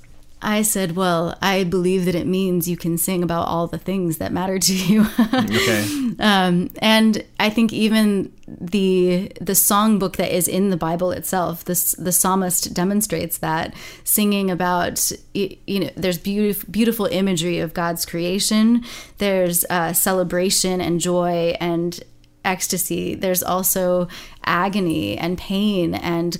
I 0.45 0.61
said, 0.61 0.95
Well, 0.95 1.35
I 1.41 1.63
believe 1.63 2.05
that 2.05 2.13
it 2.13 2.27
means 2.27 2.69
you 2.69 2.77
can 2.77 2.99
sing 2.99 3.23
about 3.23 3.47
all 3.47 3.65
the 3.65 3.79
things 3.79 4.19
that 4.19 4.31
matter 4.31 4.59
to 4.59 4.73
you. 4.73 5.01
okay. 5.33 6.11
Um, 6.19 6.69
and 6.77 7.25
I 7.39 7.49
think 7.49 7.73
even 7.73 8.31
the 8.47 9.31
the 9.41 9.53
songbook 9.53 10.17
that 10.17 10.33
is 10.33 10.47
in 10.47 10.69
the 10.69 10.77
Bible 10.77 11.09
itself, 11.11 11.65
this 11.65 11.93
the 11.93 12.11
psalmist 12.11 12.75
demonstrates 12.75 13.39
that 13.39 13.73
singing 14.03 14.51
about 14.51 15.11
you 15.33 15.79
know 15.79 15.89
there's 15.97 16.19
beautiful 16.19 16.69
beautiful 16.69 17.07
imagery 17.07 17.57
of 17.57 17.73
God's 17.73 18.05
creation, 18.05 18.85
there's 19.17 19.65
uh, 19.71 19.93
celebration 19.93 20.79
and 20.79 20.99
joy 20.99 21.57
and 21.59 21.99
ecstasy, 22.45 23.15
there's 23.15 23.41
also 23.41 24.07
agony 24.45 25.17
and 25.17 25.39
pain 25.39 25.95
and 25.95 26.37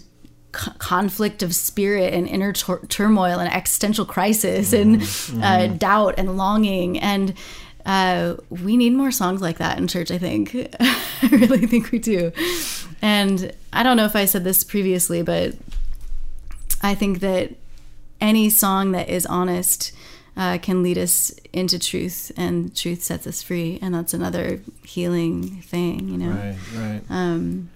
c- 0.56 0.72
conflict 0.78 1.44
of 1.44 1.54
spirit 1.54 2.14
and 2.14 2.28
inner 2.28 2.54
tur- 2.54 2.86
turmoil 2.88 3.40
and 3.40 3.52
existential 3.54 4.06
crisis 4.06 4.74
and 4.74 5.02
uh, 5.44 5.68
doubt 5.68 6.16
and 6.18 6.38
longing. 6.38 7.00
And 7.00 7.34
uh, 7.86 8.36
we 8.50 8.78
need 8.78 8.94
more 8.94 9.12
songs 9.12 9.42
like 9.42 9.58
that 9.60 9.78
in 9.78 9.88
church 9.88 10.10
i 10.10 10.18
think. 10.18 10.56
I 10.80 11.28
really 11.32 11.68
think 11.68 11.92
we 11.92 12.00
do. 12.00 12.32
And 13.02 13.54
i 13.72 13.84
don't 13.84 13.98
know 13.98 14.06
if 14.06 14.16
i 14.16 14.26
said 14.26 14.44
this 14.44 14.64
previously 14.64 15.22
but 15.22 15.54
i 16.82 16.96
think 16.96 17.20
that 17.20 17.54
any 18.22 18.50
song 18.50 18.92
that 18.94 19.10
is 19.10 19.26
honest 19.26 19.92
uh, 20.38 20.58
can 20.58 20.84
lead 20.84 20.98
us 20.98 21.32
into 21.54 21.80
truth 21.80 22.32
and 22.36 22.76
truth 22.76 23.02
sets 23.02 23.26
us 23.26 23.42
free. 23.42 23.80
And 23.82 23.94
that's 23.94 24.14
another 24.14 24.60
healing 24.84 25.62
thing 25.62 26.10
you 26.10 26.18
know? 26.18 26.32
Right, 26.32 26.58
right. 26.76 27.02
um, 27.10 27.70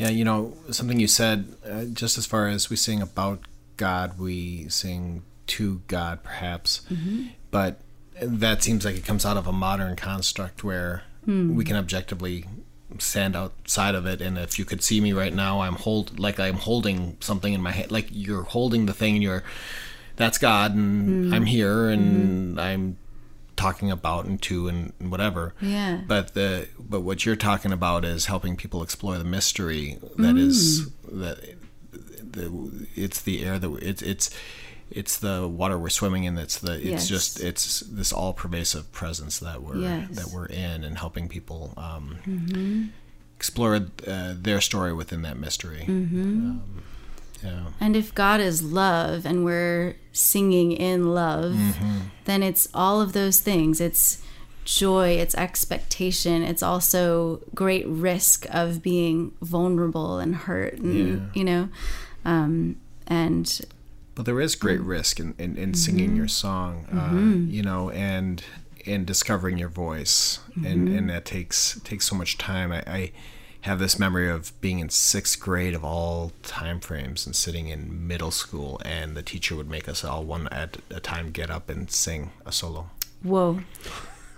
Yeah, 0.00 0.08
you 0.08 0.24
know, 0.24 0.54
something 0.70 0.98
you 0.98 1.06
said, 1.06 1.56
uh, 1.62 1.84
just 1.84 2.16
as 2.16 2.24
far 2.24 2.48
as 2.48 2.70
we 2.70 2.76
sing 2.76 3.02
about 3.02 3.40
God, 3.76 4.18
we 4.18 4.66
sing 4.70 5.24
to 5.48 5.82
God, 5.88 6.22
perhaps. 6.22 6.80
Mm-hmm. 6.90 7.26
But 7.50 7.82
that 8.22 8.62
seems 8.62 8.86
like 8.86 8.96
it 8.96 9.04
comes 9.04 9.26
out 9.26 9.36
of 9.36 9.46
a 9.46 9.52
modern 9.52 9.96
construct 9.96 10.64
where 10.64 11.02
hmm. 11.26 11.54
we 11.54 11.66
can 11.66 11.76
objectively 11.76 12.46
stand 12.98 13.36
outside 13.36 13.94
of 13.94 14.06
it. 14.06 14.22
And 14.22 14.38
if 14.38 14.58
you 14.58 14.64
could 14.64 14.82
see 14.82 15.02
me 15.02 15.12
right 15.12 15.34
now, 15.34 15.60
I'm 15.60 15.74
hold 15.74 16.18
like 16.18 16.40
I'm 16.40 16.54
holding 16.54 17.18
something 17.20 17.52
in 17.52 17.60
my 17.60 17.72
hand, 17.72 17.92
like 17.92 18.08
you're 18.10 18.44
holding 18.44 18.86
the 18.86 18.94
thing, 18.94 19.16
and 19.16 19.22
you're 19.22 19.42
that's 20.16 20.38
God, 20.38 20.74
and 20.74 21.26
hmm. 21.26 21.34
I'm 21.34 21.44
here, 21.44 21.90
and 21.90 22.56
mm-hmm. 22.56 22.58
I'm 22.58 22.96
talking 23.60 23.90
about 23.90 24.24
and 24.24 24.40
to 24.42 24.68
and 24.68 24.92
whatever. 24.98 25.54
Yeah. 25.60 26.00
But 26.06 26.34
the 26.34 26.68
but 26.78 27.00
what 27.02 27.24
you're 27.26 27.36
talking 27.36 27.72
about 27.72 28.04
is 28.04 28.26
helping 28.26 28.56
people 28.56 28.82
explore 28.82 29.18
the 29.18 29.24
mystery 29.24 29.98
that 30.16 30.36
is 30.36 30.90
that 31.10 31.38
the 32.32 32.86
it's 32.94 33.20
the 33.22 33.44
air 33.44 33.58
that 33.58 33.70
it's 33.82 34.02
it's 34.02 34.30
it's 34.90 35.18
the 35.18 35.46
water 35.46 35.78
we're 35.78 35.88
swimming 35.88 36.24
in. 36.24 36.36
It's 36.38 36.58
the 36.58 36.72
it's 36.74 36.84
Yes. 36.84 37.08
just 37.08 37.40
it's 37.40 37.80
this 37.80 38.12
all 38.12 38.32
pervasive 38.32 38.90
presence 38.92 39.38
that 39.40 39.62
we're 39.62 39.76
Yes. 39.78 40.08
that 40.16 40.28
we're 40.34 40.46
in 40.46 40.82
and 40.84 40.98
helping 40.98 41.28
people 41.28 41.74
um, 41.76 42.92
explore 43.36 43.86
uh, 44.06 44.34
their 44.36 44.60
story 44.60 44.92
within 44.92 45.22
that 45.22 45.36
mystery. 45.38 45.84
Um, 45.88 46.62
yeah. 47.44 47.66
And 47.80 47.96
if 47.96 48.14
God 48.14 48.40
is 48.40 48.62
love 48.62 49.24
and 49.26 49.44
we're 49.44 49.96
singing 50.12 50.72
in 50.72 51.14
love, 51.14 51.56
then 52.24 52.42
it's 52.42 52.68
all 52.74 53.00
of 53.00 53.12
those 53.12 53.40
things. 53.40 53.80
It's 53.80 54.22
joy, 54.64 55.10
it's 55.12 55.34
expectation, 55.34 56.42
it's 56.42 56.62
also 56.62 57.40
great 57.54 57.86
risk 57.86 58.46
of 58.50 58.82
being 58.82 59.32
vulnerable 59.40 60.18
and 60.18 60.34
hurt, 60.36 60.74
and, 60.74 60.94
Yeah. 61.08 61.26
you 61.34 61.44
know. 61.44 61.68
Um, 62.24 62.76
and 63.06 63.60
But 64.14 64.26
there 64.26 64.40
is 64.40 64.54
great 64.54 64.80
risk 64.80 65.18
in, 65.18 65.34
in, 65.38 65.56
in 65.56 65.74
singing 65.74 66.14
your 66.16 66.28
song, 66.28 66.84
uh, 66.92 67.50
you 67.50 67.62
know, 67.62 67.90
and 67.90 68.42
and 68.86 69.06
discovering 69.06 69.58
your 69.58 69.68
voice, 69.68 70.38
and, 70.64 70.88
and 70.88 71.10
that 71.10 71.24
takes 71.24 71.78
takes 71.84 72.06
so 72.06 72.16
much 72.16 72.38
time. 72.38 72.72
I, 72.72 72.82
I 72.86 73.12
have 73.62 73.78
this 73.78 73.98
memory 73.98 74.28
of 74.30 74.58
being 74.60 74.78
in 74.78 74.88
sixth 74.88 75.38
grade 75.40 75.74
of 75.74 75.84
all 75.84 76.32
time 76.42 76.80
frames 76.80 77.26
and 77.26 77.36
sitting 77.36 77.68
in 77.68 78.06
middle 78.06 78.30
school, 78.30 78.80
and 78.84 79.16
the 79.16 79.22
teacher 79.22 79.54
would 79.56 79.68
make 79.68 79.88
us 79.88 80.04
all 80.04 80.24
one 80.24 80.48
at 80.48 80.78
a 80.90 81.00
time 81.00 81.30
get 81.30 81.50
up 81.50 81.68
and 81.68 81.90
sing 81.90 82.30
a 82.46 82.52
solo. 82.52 82.88
whoa, 83.22 83.60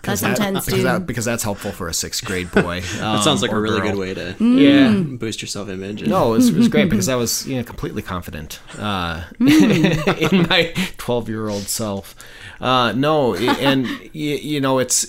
that's 0.02 0.20
That- 0.22 0.30
intense, 0.30 0.64
because, 0.64 0.78
dude. 0.80 0.86
that, 0.86 1.06
because 1.06 1.24
that's 1.24 1.44
helpful 1.44 1.70
for 1.70 1.86
a 1.88 1.94
sixth 1.94 2.24
grade 2.24 2.50
boy. 2.50 2.80
That 2.98 3.22
sounds 3.22 3.40
like 3.42 3.52
a 3.52 3.60
really 3.60 3.80
good 3.80 3.94
way 3.96 4.12
to 4.14 4.34
Yeah. 4.40 4.90
boost 4.92 5.40
your 5.40 5.48
self 5.48 5.68
image. 5.68 6.04
No, 6.04 6.32
it 6.34 6.38
was, 6.38 6.48
it 6.48 6.56
was 6.56 6.66
great 6.66 6.90
because 6.90 7.08
I 7.08 7.14
was 7.14 7.46
you 7.46 7.56
know 7.58 7.62
completely 7.62 8.02
confident 8.02 8.58
uh, 8.76 9.22
Mm. 9.38 10.32
in 10.32 10.48
my 10.48 10.72
twelve 10.98 11.28
year 11.28 11.48
old 11.48 11.68
self. 11.68 12.16
Uh, 12.60 12.90
no, 12.92 13.36
and 13.36 13.86
you, 14.12 14.34
you 14.34 14.60
know 14.60 14.80
it's 14.80 15.06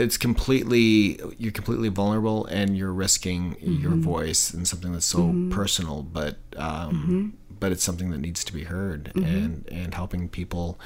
it's 0.00 0.16
completely 0.16 1.20
you're 1.38 1.52
completely 1.52 1.88
vulnerable 1.88 2.46
and 2.46 2.76
you're 2.76 2.92
risking 2.92 3.56
your 3.60 3.92
Mm-hmm. 3.92 4.02
voice 4.02 4.52
and 4.54 4.66
something 4.66 4.92
that's 4.92 5.06
so 5.06 5.34
personal, 5.50 6.02
but 6.02 6.36
um, 6.56 6.90
Mm-hmm. 6.92 7.26
but 7.60 7.72
it's 7.72 7.82
something 7.84 8.10
that 8.10 8.18
needs 8.18 8.44
to 8.44 8.52
be 8.52 8.64
heard 8.64 9.12
and 9.14 9.66
and 9.70 9.94
helping 9.94 10.28
people. 10.28 10.78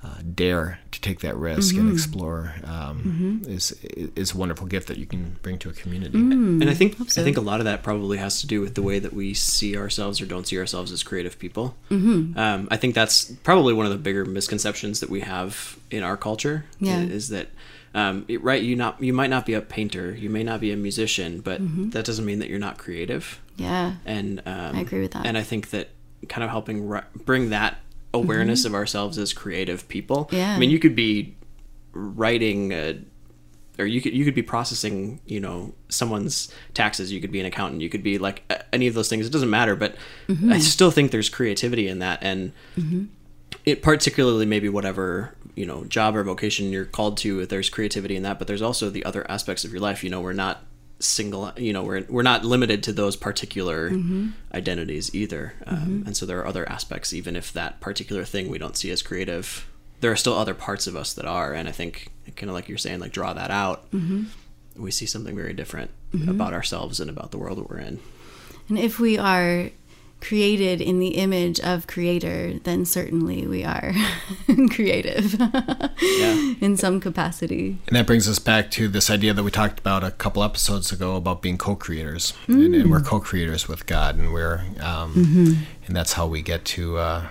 Uh, 0.00 0.20
dare 0.32 0.78
to 0.92 1.00
take 1.00 1.18
that 1.26 1.34
risk 1.36 1.74
Mm-hmm. 1.74 1.88
and 1.88 1.92
explore 1.92 2.54
um, 2.62 3.42
is 3.48 3.72
is 4.14 4.32
a 4.32 4.38
wonderful 4.38 4.64
gift 4.68 4.86
that 4.86 4.96
you 4.96 5.06
can 5.06 5.36
bring 5.42 5.58
to 5.58 5.68
a 5.68 5.72
community. 5.72 6.16
Mm. 6.18 6.60
and 6.62 6.70
I 6.70 6.74
think 6.74 6.94
so. 7.10 7.20
I 7.20 7.24
think 7.24 7.36
a 7.36 7.40
lot 7.40 7.58
of 7.58 7.64
that 7.64 7.82
probably 7.82 8.16
has 8.18 8.40
to 8.42 8.46
do 8.46 8.60
with 8.60 8.76
the 8.76 8.82
way 8.82 9.00
that 9.00 9.12
we 9.12 9.34
see 9.34 9.76
ourselves 9.76 10.20
or 10.20 10.26
don't 10.26 10.46
see 10.46 10.56
ourselves 10.56 10.92
as 10.92 11.02
creative 11.02 11.36
people. 11.40 11.74
Mm-hmm. 11.90 12.38
Um, 12.38 12.68
I 12.70 12.76
think 12.76 12.94
that's 12.94 13.24
probably 13.42 13.74
one 13.74 13.86
of 13.86 13.92
the 13.92 13.98
bigger 13.98 14.24
misconceptions 14.24 15.00
that 15.00 15.10
we 15.10 15.22
have 15.22 15.76
in 15.90 16.04
our 16.04 16.16
culture. 16.16 16.64
Yeah. 16.78 17.00
is 17.00 17.28
that 17.30 17.48
um, 17.94 18.24
it- 18.28 18.42
right? 18.42 18.62
You 18.62 18.76
not 18.76 19.02
you 19.02 19.12
might 19.12 19.30
not 19.30 19.46
be 19.46 19.54
a 19.54 19.60
painter, 19.60 20.14
you 20.14 20.30
may 20.30 20.42
not 20.44 20.60
be 20.60 20.70
a 20.72 20.76
musician, 20.76 21.40
but 21.40 21.60
Mm-hmm. 21.62 21.90
that 21.90 22.04
doesn't 22.04 22.24
mean 22.24 22.38
that 22.40 22.48
you're 22.48 22.58
not 22.58 22.78
creative. 22.78 23.40
yeah, 23.56 23.94
And 24.06 24.40
um, 24.46 24.76
I 24.76 24.80
agree 24.80 25.00
with 25.00 25.12
that. 25.12 25.26
And 25.26 25.36
I 25.38 25.42
think 25.42 25.70
that 25.70 25.88
kind 26.28 26.42
of 26.44 26.50
helping 26.50 26.88
ri- 26.88 27.00
bring 27.24 27.50
that 27.50 27.78
awareness 28.14 28.64
of 28.64 28.74
ourselves 28.74 29.18
as 29.18 29.32
creative 29.32 29.86
people. 29.88 30.24
Mm-hmm. 30.26 30.36
Yeah. 30.36 30.54
I 30.54 30.58
mean, 30.58 30.70
you 30.70 30.78
could 30.78 30.94
be 30.96 31.36
writing. 31.92 32.72
A, 32.72 33.00
or 33.78 33.86
you 33.86 34.00
could 34.00 34.12
you 34.12 34.24
could 34.24 34.34
be 34.34 34.42
processing 34.42 35.20
you 35.26 35.38
know 35.38 35.72
someone's 35.88 36.52
taxes 36.74 37.12
you 37.12 37.20
could 37.20 37.30
be 37.30 37.38
an 37.38 37.46
accountant 37.46 37.80
you 37.80 37.88
could 37.88 38.02
be 38.02 38.18
like 38.18 38.42
any 38.72 38.88
of 38.88 38.94
those 38.94 39.08
things 39.08 39.24
it 39.24 39.30
doesn't 39.30 39.50
matter 39.50 39.76
but 39.76 39.94
Mm-hmm. 40.28 40.52
i 40.52 40.58
still 40.58 40.90
think 40.90 41.12
there's 41.12 41.28
creativity 41.28 41.86
in 41.86 42.00
that 42.00 42.18
and 42.20 42.50
it 43.64 43.80
particularly 43.80 44.46
maybe 44.46 44.68
whatever 44.68 45.32
you 45.58 45.66
know 45.66 45.84
job 45.84 46.16
or 46.16 46.22
vocation 46.22 46.70
you're 46.70 46.84
called 46.84 47.16
to 47.16 47.44
there's 47.46 47.68
creativity 47.68 48.16
in 48.16 48.22
that 48.22 48.38
but 48.38 48.46
there's 48.46 48.62
also 48.62 48.88
the 48.88 49.04
other 49.04 49.28
aspects 49.30 49.64
of 49.64 49.72
your 49.72 49.80
life 49.80 50.04
you 50.04 50.10
know 50.10 50.20
we're 50.20 50.32
not 50.32 50.62
single 51.00 51.52
you 51.56 51.72
know 51.72 51.82
we're, 51.82 52.04
we're 52.08 52.22
not 52.22 52.44
limited 52.44 52.82
to 52.82 52.92
those 52.92 53.16
particular 53.16 53.90
mm-hmm. 53.90 54.30
identities 54.52 55.14
either. 55.14 55.54
Um, 55.66 55.76
mm-hmm. 55.76 56.06
and 56.06 56.16
so 56.16 56.26
there 56.26 56.40
are 56.40 56.46
other 56.46 56.68
aspects 56.68 57.12
even 57.12 57.36
if 57.36 57.52
that 57.52 57.80
particular 57.80 58.24
thing 58.24 58.48
we 58.48 58.58
don't 58.58 58.76
see 58.76 58.90
as 58.90 59.02
creative 59.02 59.68
there 60.00 60.10
are 60.10 60.16
still 60.16 60.34
other 60.34 60.54
parts 60.54 60.86
of 60.86 60.96
us 60.96 61.12
that 61.14 61.24
are. 61.24 61.52
And 61.52 61.68
i 61.68 61.72
think 61.72 62.08
kind 62.36 62.50
of 62.50 62.54
like 62.54 62.68
you're 62.68 62.78
saying 62.78 63.00
like 63.00 63.12
draw 63.12 63.32
that 63.32 63.50
out. 63.50 63.90
Mm-hmm. 63.90 64.24
We 64.76 64.90
see 64.90 65.06
something 65.06 65.34
very 65.34 65.54
different 65.54 65.90
about 66.28 66.52
ourselves 66.52 67.00
and 67.00 67.10
about 67.10 67.32
the 67.32 67.38
world 67.38 67.58
that 67.58 67.68
we're 67.68 67.78
in. 67.78 67.98
And 68.68 68.78
if 68.78 69.00
we 69.00 69.18
are 69.18 69.70
created 70.20 70.80
in 70.80 70.98
the 70.98 71.10
image 71.10 71.60
of 71.60 71.86
creator 71.86 72.58
then 72.64 72.84
certainly 72.84 73.46
we 73.46 73.64
are 73.64 73.92
creative 74.70 75.34
yeah. 75.38 76.54
in 76.60 76.76
some 76.76 77.00
capacity. 77.00 77.78
And 77.86 77.96
that 77.96 78.06
brings 78.06 78.28
us 78.28 78.38
back 78.38 78.70
to 78.72 78.88
this 78.88 79.10
idea 79.10 79.32
that 79.34 79.42
we 79.42 79.50
talked 79.50 79.78
about 79.78 80.04
a 80.04 80.10
couple 80.10 80.42
episodes 80.42 80.92
ago 80.92 81.16
about 81.16 81.42
being 81.42 81.58
co-creators, 81.58 82.34
and, 82.46 82.74
and 82.74 82.90
we're 82.90 83.00
co-creators 83.00 83.68
with 83.68 83.86
God, 83.86 84.16
and 84.16 84.32
we're, 84.32 84.64
um, 84.80 85.64
and 85.86 85.96
that's 85.96 86.14
how 86.14 86.26
we 86.26 86.42
get 86.42 86.64
to, 86.66 86.98
uh, 86.98 87.26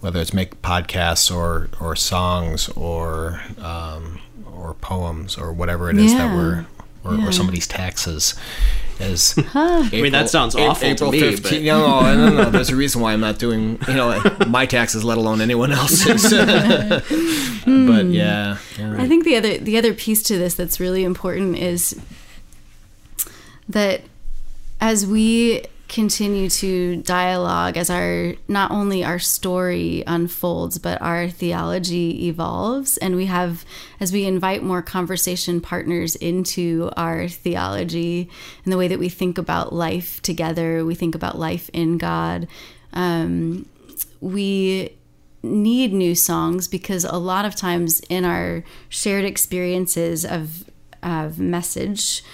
whether 0.00 0.20
it's 0.20 0.32
make 0.32 0.62
podcasts 0.62 1.34
or 1.34 1.68
or 1.80 1.96
songs 1.96 2.68
or 2.70 3.42
um, 3.58 4.20
or 4.54 4.74
poems 4.74 5.36
or 5.36 5.52
whatever 5.52 5.90
it 5.90 5.98
is 5.98 6.12
that 6.14 6.34
we're, 6.34 6.66
or, 7.04 7.14
Yeah. 7.14 7.28
or 7.28 7.32
somebody's 7.32 7.66
taxes. 7.66 8.34
As 9.00 9.34
I 9.54 9.88
mean, 9.92 10.12
that 10.12 10.28
sounds 10.28 10.56
awful 10.56 10.94
to 10.96 11.10
me, 11.12 11.36
but- 11.36 11.52
No, 11.62 12.00
no, 12.00 12.14
no, 12.14 12.42
no. 12.42 12.50
There's 12.50 12.70
a 12.70 12.76
reason 12.76 13.00
why 13.00 13.12
I'm 13.12 13.20
not 13.20 13.38
doing, 13.38 13.78
you 13.86 13.94
know, 13.94 14.20
my 14.48 14.66
taxes, 14.66 15.04
let 15.04 15.18
alone 15.18 15.40
anyone 15.40 15.70
else's. 15.70 16.30
but 16.32 17.04
hmm. 17.64 18.10
yeah, 18.10 18.58
yeah. 18.76 18.96
I 18.98 19.06
think 19.06 19.24
the 19.24 19.36
other 19.36 19.58
the 19.58 19.78
other 19.78 19.94
piece 19.94 20.22
to 20.24 20.38
this 20.38 20.54
that's 20.54 20.80
really 20.80 21.04
important 21.04 21.56
is 21.58 21.98
that 23.68 24.02
as 24.80 25.06
we 25.06 25.64
continue 25.88 26.50
to 26.50 26.96
dialogue 26.96 27.76
as 27.76 27.88
our 27.88 28.34
not 28.46 28.70
only 28.70 29.02
our 29.02 29.18
story 29.18 30.04
unfolds 30.06 30.78
but 30.78 31.00
our 31.00 31.28
theology 31.28 32.28
evolves. 32.28 32.98
And 32.98 33.16
we 33.16 33.26
have 33.26 33.64
as 33.98 34.12
we 34.12 34.24
invite 34.24 34.62
more 34.62 34.82
conversation 34.82 35.60
partners 35.60 36.14
into 36.16 36.90
our 36.96 37.26
theology 37.28 38.28
and 38.64 38.72
the 38.72 38.76
way 38.76 38.88
that 38.88 38.98
we 38.98 39.08
think 39.08 39.38
about 39.38 39.72
life 39.72 40.20
together 40.22 40.84
we 40.84 40.94
think 40.94 41.14
about 41.14 41.38
life 41.38 41.70
in 41.72 41.98
god 41.98 42.46
um, 42.92 43.66
we 44.20 44.90
need 45.42 45.92
new 45.92 46.14
songs 46.14 46.68
because 46.68 47.04
a 47.04 47.16
lot 47.16 47.44
of 47.44 47.54
times 47.54 48.00
in 48.08 48.24
our 48.24 48.64
shared 48.88 49.24
experiences 49.24 50.24
of 50.24 50.64
of 51.02 51.38
message 51.38 52.24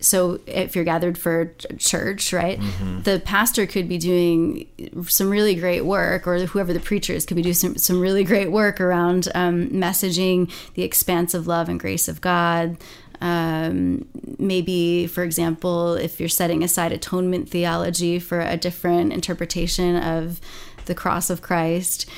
so 0.00 0.38
if 0.46 0.76
you're 0.76 0.84
gathered 0.84 1.18
for 1.18 1.52
church, 1.78 2.32
right, 2.32 2.60
the 3.02 3.20
pastor 3.24 3.66
could 3.66 3.88
be 3.88 3.98
doing 3.98 4.66
some 5.08 5.28
really 5.28 5.54
great 5.54 5.84
work, 5.84 6.26
or 6.26 6.38
whoever 6.46 6.72
the 6.72 6.80
preacher 6.80 7.12
is 7.12 7.26
could 7.26 7.36
be 7.36 7.42
doing 7.42 7.54
some, 7.54 7.76
some 7.76 8.00
really 8.00 8.24
great 8.24 8.50
work 8.52 8.80
around 8.80 9.28
um, 9.34 9.68
messaging 9.68 10.50
the 10.74 10.82
expansive 10.82 11.46
love 11.46 11.68
and 11.68 11.80
grace 11.80 12.08
of 12.08 12.20
God. 12.20 12.76
Um, 13.20 14.06
maybe, 14.38 15.08
for 15.08 15.24
example, 15.24 15.94
if 15.94 16.20
you're 16.20 16.28
setting 16.28 16.62
aside 16.62 16.92
atonement 16.92 17.48
theology 17.48 18.20
for 18.20 18.40
a 18.40 18.56
different 18.56 19.12
interpretation 19.12 19.96
of 19.96 20.40
the 20.84 20.94
cross 20.94 21.28
of 21.28 21.42
Christ, 21.42 22.08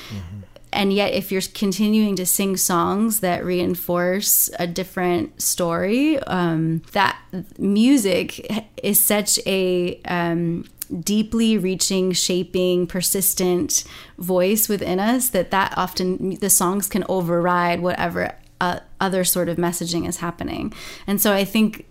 and 0.73 0.93
yet 0.93 1.13
if 1.13 1.31
you're 1.31 1.41
continuing 1.53 2.15
to 2.15 2.25
sing 2.25 2.57
songs 2.57 3.19
that 3.19 3.43
reinforce 3.43 4.49
a 4.59 4.67
different 4.67 5.41
story 5.41 6.19
um, 6.23 6.81
that 6.93 7.19
music 7.57 8.63
is 8.81 8.99
such 8.99 9.39
a 9.45 9.99
um, 10.05 10.65
deeply 10.99 11.57
reaching 11.57 12.11
shaping 12.11 12.85
persistent 12.85 13.83
voice 14.17 14.67
within 14.67 14.99
us 14.99 15.29
that 15.29 15.51
that 15.51 15.73
often 15.77 16.35
the 16.35 16.49
songs 16.49 16.87
can 16.87 17.03
override 17.07 17.81
whatever 17.81 18.35
uh, 18.59 18.79
other 18.99 19.23
sort 19.23 19.49
of 19.49 19.57
messaging 19.57 20.07
is 20.07 20.17
happening. 20.17 20.73
And 21.07 21.21
so 21.21 21.33
i 21.33 21.43
think 21.43 21.85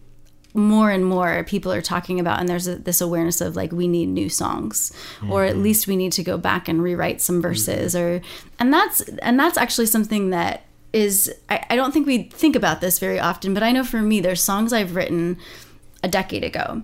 more 0.55 0.91
and 0.91 1.05
more 1.05 1.45
people 1.45 1.73
are 1.73 1.83
talking 1.83 2.19
about 2.19 2.41
and 2.41 2.49
there's 2.49 2.67
a, 2.67 2.77
this 2.77 3.01
awareness 3.01 3.41
of 3.41 3.57
like 3.57 3.71
we 3.73 3.87
need 3.87 4.09
new 4.09 4.29
songs 4.29 4.93
or 5.29 5.45
at 5.45 5.53
mm-hmm. 5.53 5.63
least 5.63 5.87
we 5.87 5.97
need 5.97 6.13
to 6.13 6.23
go 6.23 6.37
back 6.37 6.69
and 6.69 6.83
rewrite 6.83 7.21
some 7.21 7.37
mm-hmm. 7.37 7.43
verses 7.43 7.95
or 7.95 8.21
and 8.59 8.73
that's 8.73 9.01
and 9.21 9.39
that's 9.39 9.57
actually 9.57 9.87
something 9.87 10.31
that 10.31 10.65
is 10.93 11.33
I, 11.49 11.65
I 11.71 11.77
don't 11.77 11.93
think 11.93 12.07
we 12.07 12.25
think 12.25 12.57
about 12.57 12.81
this 12.81 12.99
very 12.99 13.21
often 13.21 13.55
but 13.55 13.63
i 13.63 13.71
know 13.71 13.85
for 13.85 14.03
me 14.03 14.21
there's 14.21 14.43
songs 14.43 14.73
i've 14.73 14.97
written 14.97 15.39
a 16.03 16.09
decade 16.09 16.43
ago 16.43 16.83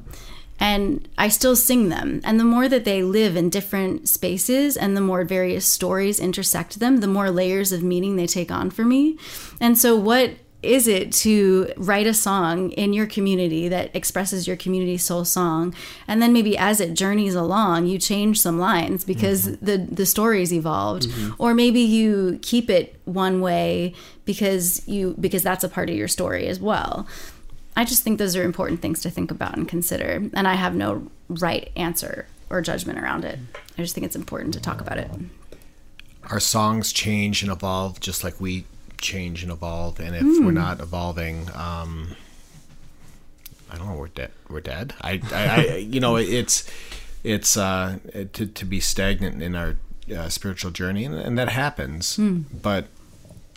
and 0.58 1.06
I 1.18 1.28
still 1.28 1.54
sing 1.54 1.90
them. 1.90 2.20
And 2.24 2.40
the 2.40 2.44
more 2.44 2.68
that 2.68 2.84
they 2.84 3.02
live 3.02 3.36
in 3.36 3.50
different 3.50 4.08
spaces 4.08 4.76
and 4.76 4.96
the 4.96 5.02
more 5.02 5.24
various 5.24 5.66
stories 5.66 6.18
intersect 6.18 6.80
them, 6.80 6.98
the 7.00 7.06
more 7.06 7.30
layers 7.30 7.72
of 7.72 7.82
meaning 7.82 8.16
they 8.16 8.26
take 8.26 8.50
on 8.50 8.70
for 8.70 8.84
me. 8.84 9.18
And 9.60 9.76
so, 9.76 9.96
what 9.96 10.30
is 10.66 10.86
it 10.88 11.12
to 11.12 11.72
write 11.76 12.06
a 12.06 12.14
song 12.14 12.70
in 12.72 12.92
your 12.92 13.06
community 13.06 13.68
that 13.68 13.94
expresses 13.94 14.46
your 14.46 14.56
community 14.56 14.98
soul 14.98 15.24
song 15.24 15.74
and 16.06 16.20
then 16.20 16.32
maybe 16.32 16.58
as 16.58 16.80
it 16.80 16.94
journeys 16.94 17.34
along 17.34 17.86
you 17.86 17.98
change 17.98 18.40
some 18.40 18.58
lines 18.58 19.04
because 19.04 19.46
mm-hmm. 19.46 19.64
the 19.64 19.78
the 19.78 20.06
story's 20.06 20.52
evolved 20.52 21.08
mm-hmm. 21.08 21.34
or 21.38 21.54
maybe 21.54 21.80
you 21.80 22.38
keep 22.42 22.68
it 22.68 22.98
one 23.04 23.40
way 23.40 23.94
because 24.24 24.86
you 24.86 25.14
because 25.20 25.42
that's 25.42 25.64
a 25.64 25.68
part 25.68 25.88
of 25.88 25.96
your 25.96 26.08
story 26.08 26.46
as 26.46 26.60
well 26.60 27.06
I 27.76 27.84
just 27.84 28.02
think 28.02 28.18
those 28.18 28.34
are 28.36 28.42
important 28.42 28.80
things 28.80 29.02
to 29.02 29.10
think 29.10 29.30
about 29.30 29.54
and 29.54 29.68
consider. 29.68 30.28
And 30.32 30.48
I 30.48 30.54
have 30.54 30.74
no 30.74 31.10
right 31.28 31.70
answer 31.76 32.26
or 32.48 32.62
judgment 32.62 32.98
around 32.98 33.24
it. 33.24 33.38
I 33.76 33.82
just 33.82 33.94
think 33.94 34.06
it's 34.06 34.16
important 34.16 34.54
to 34.54 34.60
talk 34.60 34.80
about 34.80 34.96
it. 34.96 35.10
Our 36.30 36.40
songs 36.40 36.92
change 36.92 37.42
and 37.42 37.52
evolve 37.52 38.00
just 38.00 38.24
like 38.24 38.40
we 38.40 38.64
change 39.00 39.42
and 39.42 39.52
evolve. 39.52 40.00
And 40.00 40.14
if 40.14 40.22
Hmm. 40.22 40.44
we're 40.46 40.52
not 40.52 40.80
evolving, 40.80 41.48
um, 41.54 42.16
I 43.70 43.76
don't 43.76 43.88
know, 43.88 43.94
we're 43.96 44.08
dead. 44.08 44.30
We're 44.48 44.60
dead. 44.60 44.94
I, 45.00 45.20
I, 45.32 45.46
I 45.72 45.76
you 45.90 46.00
know, 46.00 46.16
it's 46.16 46.68
it's 47.24 47.56
uh, 47.56 47.98
to 48.34 48.46
to 48.46 48.64
be 48.64 48.80
stagnant 48.80 49.42
in 49.42 49.54
our 49.56 49.76
uh, 50.16 50.28
spiritual 50.28 50.70
journey, 50.70 51.04
and, 51.04 51.14
and 51.14 51.38
that 51.38 51.48
happens. 51.48 52.16
Hmm. 52.16 52.42
But 52.62 52.86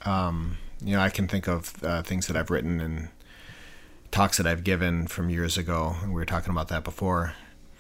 um, 0.06 0.58
you 0.84 0.96
know, 0.96 1.02
I 1.02 1.10
can 1.10 1.28
think 1.28 1.48
of 1.48 1.74
uh, 1.84 2.02
things 2.04 2.28
that 2.28 2.36
I've 2.38 2.50
written 2.50 2.80
and 2.80 3.10
talks 4.12 4.38
that 4.38 4.48
I've 4.48 4.64
given 4.64 5.06
from 5.08 5.30
years 5.30 5.58
ago, 5.58 5.96
and 6.02 6.10
we 6.10 6.16
were 6.16 6.26
talking 6.26 6.52
about 6.52 6.70
that 6.70 6.84
before. 6.84 7.34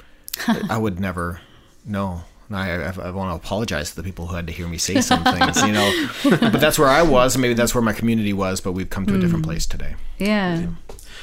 I 0.69 0.77
would 0.77 0.99
never 0.99 1.41
know. 1.85 2.23
And 2.49 2.57
I, 2.57 2.89
I, 2.89 3.07
I 3.07 3.11
want 3.11 3.31
to 3.31 3.35
apologize 3.35 3.91
to 3.91 3.95
the 3.95 4.03
people 4.03 4.27
who 4.27 4.35
had 4.35 4.47
to 4.47 4.53
hear 4.53 4.67
me 4.67 4.77
say 4.77 4.99
some 5.01 5.23
things, 5.23 5.61
you 5.61 5.71
know. 5.71 6.07
But 6.23 6.59
that's 6.59 6.77
where 6.79 6.89
I 6.89 7.03
was, 7.03 7.35
and 7.35 7.41
maybe 7.41 7.53
that's 7.53 7.73
where 7.73 7.81
my 7.83 7.93
community 7.93 8.33
was. 8.33 8.59
But 8.59 8.71
we've 8.73 8.89
come 8.89 9.05
to 9.05 9.15
a 9.15 9.19
different 9.19 9.45
place 9.45 9.65
today. 9.65 9.95
Yeah. 10.17 10.67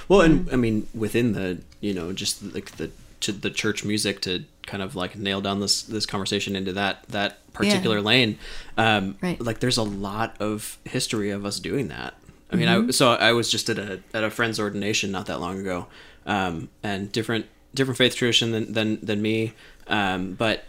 Well, 0.08 0.20
and 0.20 0.48
I 0.52 0.56
mean, 0.56 0.86
within 0.94 1.32
the 1.32 1.58
you 1.80 1.92
know 1.92 2.12
just 2.12 2.42
like 2.54 2.72
the 2.76 2.90
to 3.20 3.32
the 3.32 3.50
church 3.50 3.84
music 3.84 4.20
to 4.22 4.44
kind 4.66 4.82
of 4.82 4.94
like 4.94 5.16
nail 5.16 5.40
down 5.40 5.60
this 5.60 5.82
this 5.82 6.06
conversation 6.06 6.54
into 6.54 6.72
that 6.74 7.02
that 7.08 7.38
particular 7.52 8.00
lane. 8.00 8.38
Um, 8.76 9.16
Right. 9.22 9.40
Like, 9.40 9.60
there's 9.60 9.78
a 9.78 9.82
lot 9.82 10.36
of 10.40 10.78
history 10.84 11.30
of 11.30 11.44
us 11.44 11.58
doing 11.58 11.88
that. 11.88 12.14
I 12.52 12.56
mean, 12.56 12.68
I 12.68 12.90
so 12.90 13.12
I 13.14 13.32
was 13.32 13.50
just 13.50 13.68
at 13.68 13.78
a 13.78 14.00
at 14.14 14.22
a 14.22 14.30
friend's 14.30 14.60
ordination 14.60 15.10
not 15.10 15.26
that 15.26 15.40
long 15.40 15.58
ago, 15.58 15.88
um, 16.24 16.68
and 16.82 17.10
different 17.10 17.46
different 17.74 17.98
faith 17.98 18.14
tradition 18.14 18.52
than 18.52 18.72
than 18.72 19.04
than 19.04 19.20
me. 19.20 19.54
Um, 19.88 20.34
but 20.34 20.64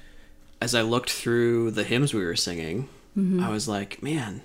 as 0.61 0.73
I 0.75 0.81
looked 0.81 1.09
through 1.11 1.71
the 1.71 1.83
hymns 1.83 2.13
we 2.13 2.23
were 2.25 2.35
singing, 2.35 2.89
I 3.39 3.49
was 3.49 3.67
like, 3.67 4.03
man, 4.03 4.41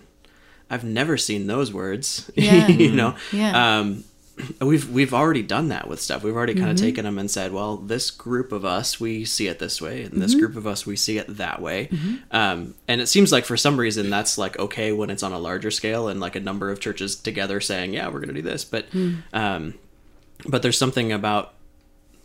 I've 0.70 0.82
never 0.84 1.18
seen 1.18 1.46
those 1.46 1.72
words. 1.74 2.30
Yeah. 2.36 2.68
you 2.68 2.92
know. 2.92 3.16
Yeah. 3.30 3.78
Um, 3.80 4.04
we've 4.62 4.88
we've 4.90 5.12
already 5.12 5.42
done 5.42 5.68
that 5.68 5.86
with 5.88 6.00
stuff. 6.00 6.22
We've 6.24 6.34
already 6.34 6.54
kind 6.54 6.70
of 6.70 6.76
taken 6.78 7.04
them 7.04 7.18
and 7.18 7.30
said, 7.30 7.52
well, 7.52 7.76
this 7.76 8.10
group 8.10 8.50
of 8.50 8.64
us 8.64 8.98
we 8.98 9.26
see 9.26 9.46
it 9.46 9.58
this 9.58 9.82
way, 9.82 10.04
and 10.04 10.22
this 10.22 10.34
group 10.34 10.56
of 10.56 10.66
us 10.66 10.86
we 10.86 10.96
see 10.96 11.18
it 11.18 11.36
that 11.36 11.60
way. 11.60 11.90
Um, 12.30 12.74
and 12.88 13.02
it 13.02 13.08
seems 13.08 13.30
like 13.30 13.44
for 13.44 13.58
some 13.58 13.78
reason 13.78 14.08
that's 14.08 14.38
like 14.38 14.58
okay 14.58 14.90
when 14.92 15.10
it's 15.10 15.22
on 15.22 15.32
a 15.32 15.38
larger 15.38 15.70
scale 15.70 16.08
and 16.08 16.18
like 16.18 16.34
a 16.34 16.40
number 16.40 16.70
of 16.70 16.80
churches 16.80 17.14
together 17.14 17.60
saying, 17.60 17.92
yeah, 17.92 18.08
we're 18.08 18.20
gonna 18.20 18.32
do 18.32 18.40
this. 18.40 18.64
But 18.64 18.86
um, 19.34 19.74
but 20.48 20.62
there's 20.62 20.78
something 20.78 21.12
about 21.12 21.52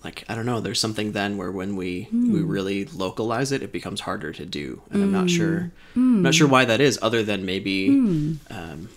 like 0.07 0.23
I 0.29 0.35
don't 0.35 0.45
know. 0.45 0.61
There's 0.61 0.79
something 0.79 1.11
then 1.11 1.35
where 1.35 1.51
when 1.51 1.75
we 1.75 2.07
we 2.11 2.39
hmm. 2.39 2.47
really 2.47 2.85
localize 2.85 3.51
it, 3.51 3.61
it 3.61 3.73
becomes 3.73 3.99
harder 3.99 4.31
to 4.31 4.45
do, 4.45 4.81
and 4.89 5.03
I'm 5.03 5.11
not 5.11 5.23
hmm. 5.23 5.37
sure. 5.37 5.71
I'm 5.95 6.21
not 6.21 6.33
sure 6.33 6.47
hmm. 6.47 6.53
why 6.53 6.65
that 6.65 6.79
is, 6.79 6.97
other 7.01 7.23
than 7.23 7.45
maybe 7.45 7.89
um, 8.49 8.89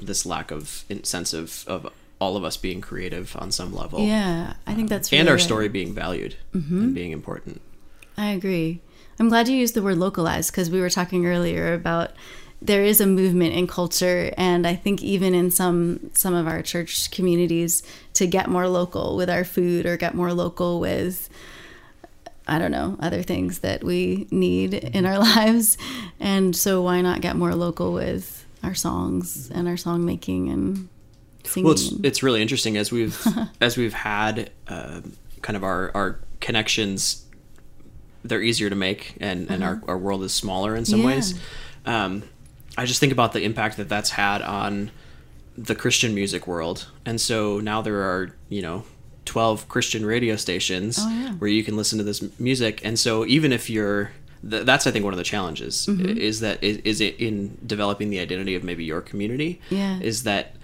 this 0.00 0.26
lack 0.26 0.50
of 0.50 0.84
sense 1.04 1.32
of 1.32 1.64
of 1.68 1.92
all 2.20 2.36
of 2.36 2.42
us 2.42 2.56
being 2.56 2.80
creative 2.80 3.36
on 3.36 3.50
some 3.50 3.74
level, 3.74 4.00
Yeah. 4.00 4.54
I 4.66 4.74
think 4.74 4.86
um, 4.86 4.86
that's 4.88 5.10
really 5.10 5.20
and 5.20 5.28
our 5.28 5.34
right. 5.36 5.42
story 5.42 5.68
being 5.68 5.92
valued 5.92 6.36
mm-hmm. 6.54 6.82
and 6.82 6.94
being 6.94 7.10
important. 7.10 7.60
I 8.16 8.30
agree. 8.30 8.80
I'm 9.18 9.28
glad 9.28 9.48
you 9.48 9.56
used 9.56 9.74
the 9.74 9.82
word 9.82 9.98
localized 9.98 10.52
because 10.52 10.70
we 10.70 10.80
were 10.80 10.90
talking 10.90 11.26
earlier 11.26 11.74
about 11.74 12.12
there 12.64 12.84
is 12.84 13.00
a 13.00 13.06
movement 13.06 13.54
in 13.54 13.66
culture 13.66 14.32
and 14.36 14.66
I 14.66 14.74
think 14.76 15.02
even 15.02 15.34
in 15.34 15.50
some 15.50 16.10
some 16.14 16.32
of 16.34 16.46
our 16.46 16.62
church 16.62 17.10
communities 17.10 17.82
to 18.14 18.26
get 18.26 18.48
more 18.48 18.68
local 18.68 19.16
with 19.16 19.28
our 19.28 19.44
food 19.44 19.84
or 19.86 19.96
get 19.96 20.14
more 20.14 20.32
local 20.32 20.78
with 20.80 21.28
I 22.46 22.58
don't 22.58 22.72
know, 22.72 22.96
other 23.00 23.22
things 23.22 23.60
that 23.60 23.84
we 23.84 24.26
need 24.32 24.74
in 24.74 25.06
our 25.06 25.18
lives. 25.30 25.78
And 26.18 26.54
so 26.56 26.82
why 26.82 27.00
not 27.00 27.20
get 27.20 27.36
more 27.36 27.54
local 27.54 27.92
with 27.92 28.44
our 28.64 28.74
songs 28.74 29.48
and 29.54 29.68
our 29.68 29.76
song 29.76 30.04
making 30.04 30.48
and 30.50 30.88
singing? 31.44 31.64
Well, 31.64 31.74
it's 31.74 31.92
it's 32.02 32.22
really 32.22 32.42
interesting 32.42 32.76
as 32.76 32.90
we've 32.90 33.16
as 33.60 33.76
we've 33.76 33.94
had 33.94 34.50
uh, 34.68 35.02
kind 35.40 35.56
of 35.56 35.62
our 35.64 35.92
our 35.94 36.18
connections. 36.40 37.24
They're 38.24 38.42
easier 38.42 38.70
to 38.70 38.76
make, 38.76 39.14
and 39.20 39.48
and 39.50 39.62
our 39.64 39.80
our 39.86 39.98
world 39.98 40.22
is 40.24 40.32
smaller 40.32 40.74
in 40.76 40.84
some 40.84 41.00
Yeah. 41.00 41.06
ways. 41.06 41.34
Um, 41.86 42.22
I 42.76 42.86
just 42.86 43.00
think 43.00 43.12
about 43.12 43.32
the 43.32 43.42
impact 43.42 43.76
that 43.76 43.88
that's 43.88 44.10
had 44.10 44.42
on 44.42 44.90
the 45.58 45.74
Christian 45.74 46.14
music 46.14 46.46
world, 46.46 46.88
and 47.04 47.20
so 47.20 47.60
now 47.60 47.82
there 47.82 48.00
are 48.02 48.34
you 48.48 48.62
know. 48.62 48.84
12 49.24 49.68
Christian 49.68 50.04
radio 50.04 50.34
stations 50.34 50.98
Oh, 51.00 51.08
yeah. 51.08 51.30
where 51.34 51.48
you 51.48 51.62
can 51.62 51.76
listen 51.76 51.96
to 51.98 52.02
this 52.04 52.20
music. 52.40 52.80
And 52.84 52.98
so 52.98 53.24
even 53.24 53.52
if 53.52 53.70
you're 53.70 54.10
th- 54.50 54.66
that's 54.66 54.84
I 54.84 54.90
think 54.90 55.04
one 55.04 55.14
of 55.14 55.18
the 55.18 55.22
challenges 55.22 55.86
Mm-hmm. 55.86 56.18
is 56.18 56.40
that 56.40 56.62
is, 56.62 56.78
is 56.78 57.00
it 57.00 57.20
in 57.20 57.56
developing 57.64 58.10
the 58.10 58.18
identity 58.18 58.56
of 58.56 58.64
maybe 58.64 58.82
your 58.84 59.00
community 59.00 59.60
Yeah. 59.70 60.00
is 60.00 60.24
that 60.24 60.56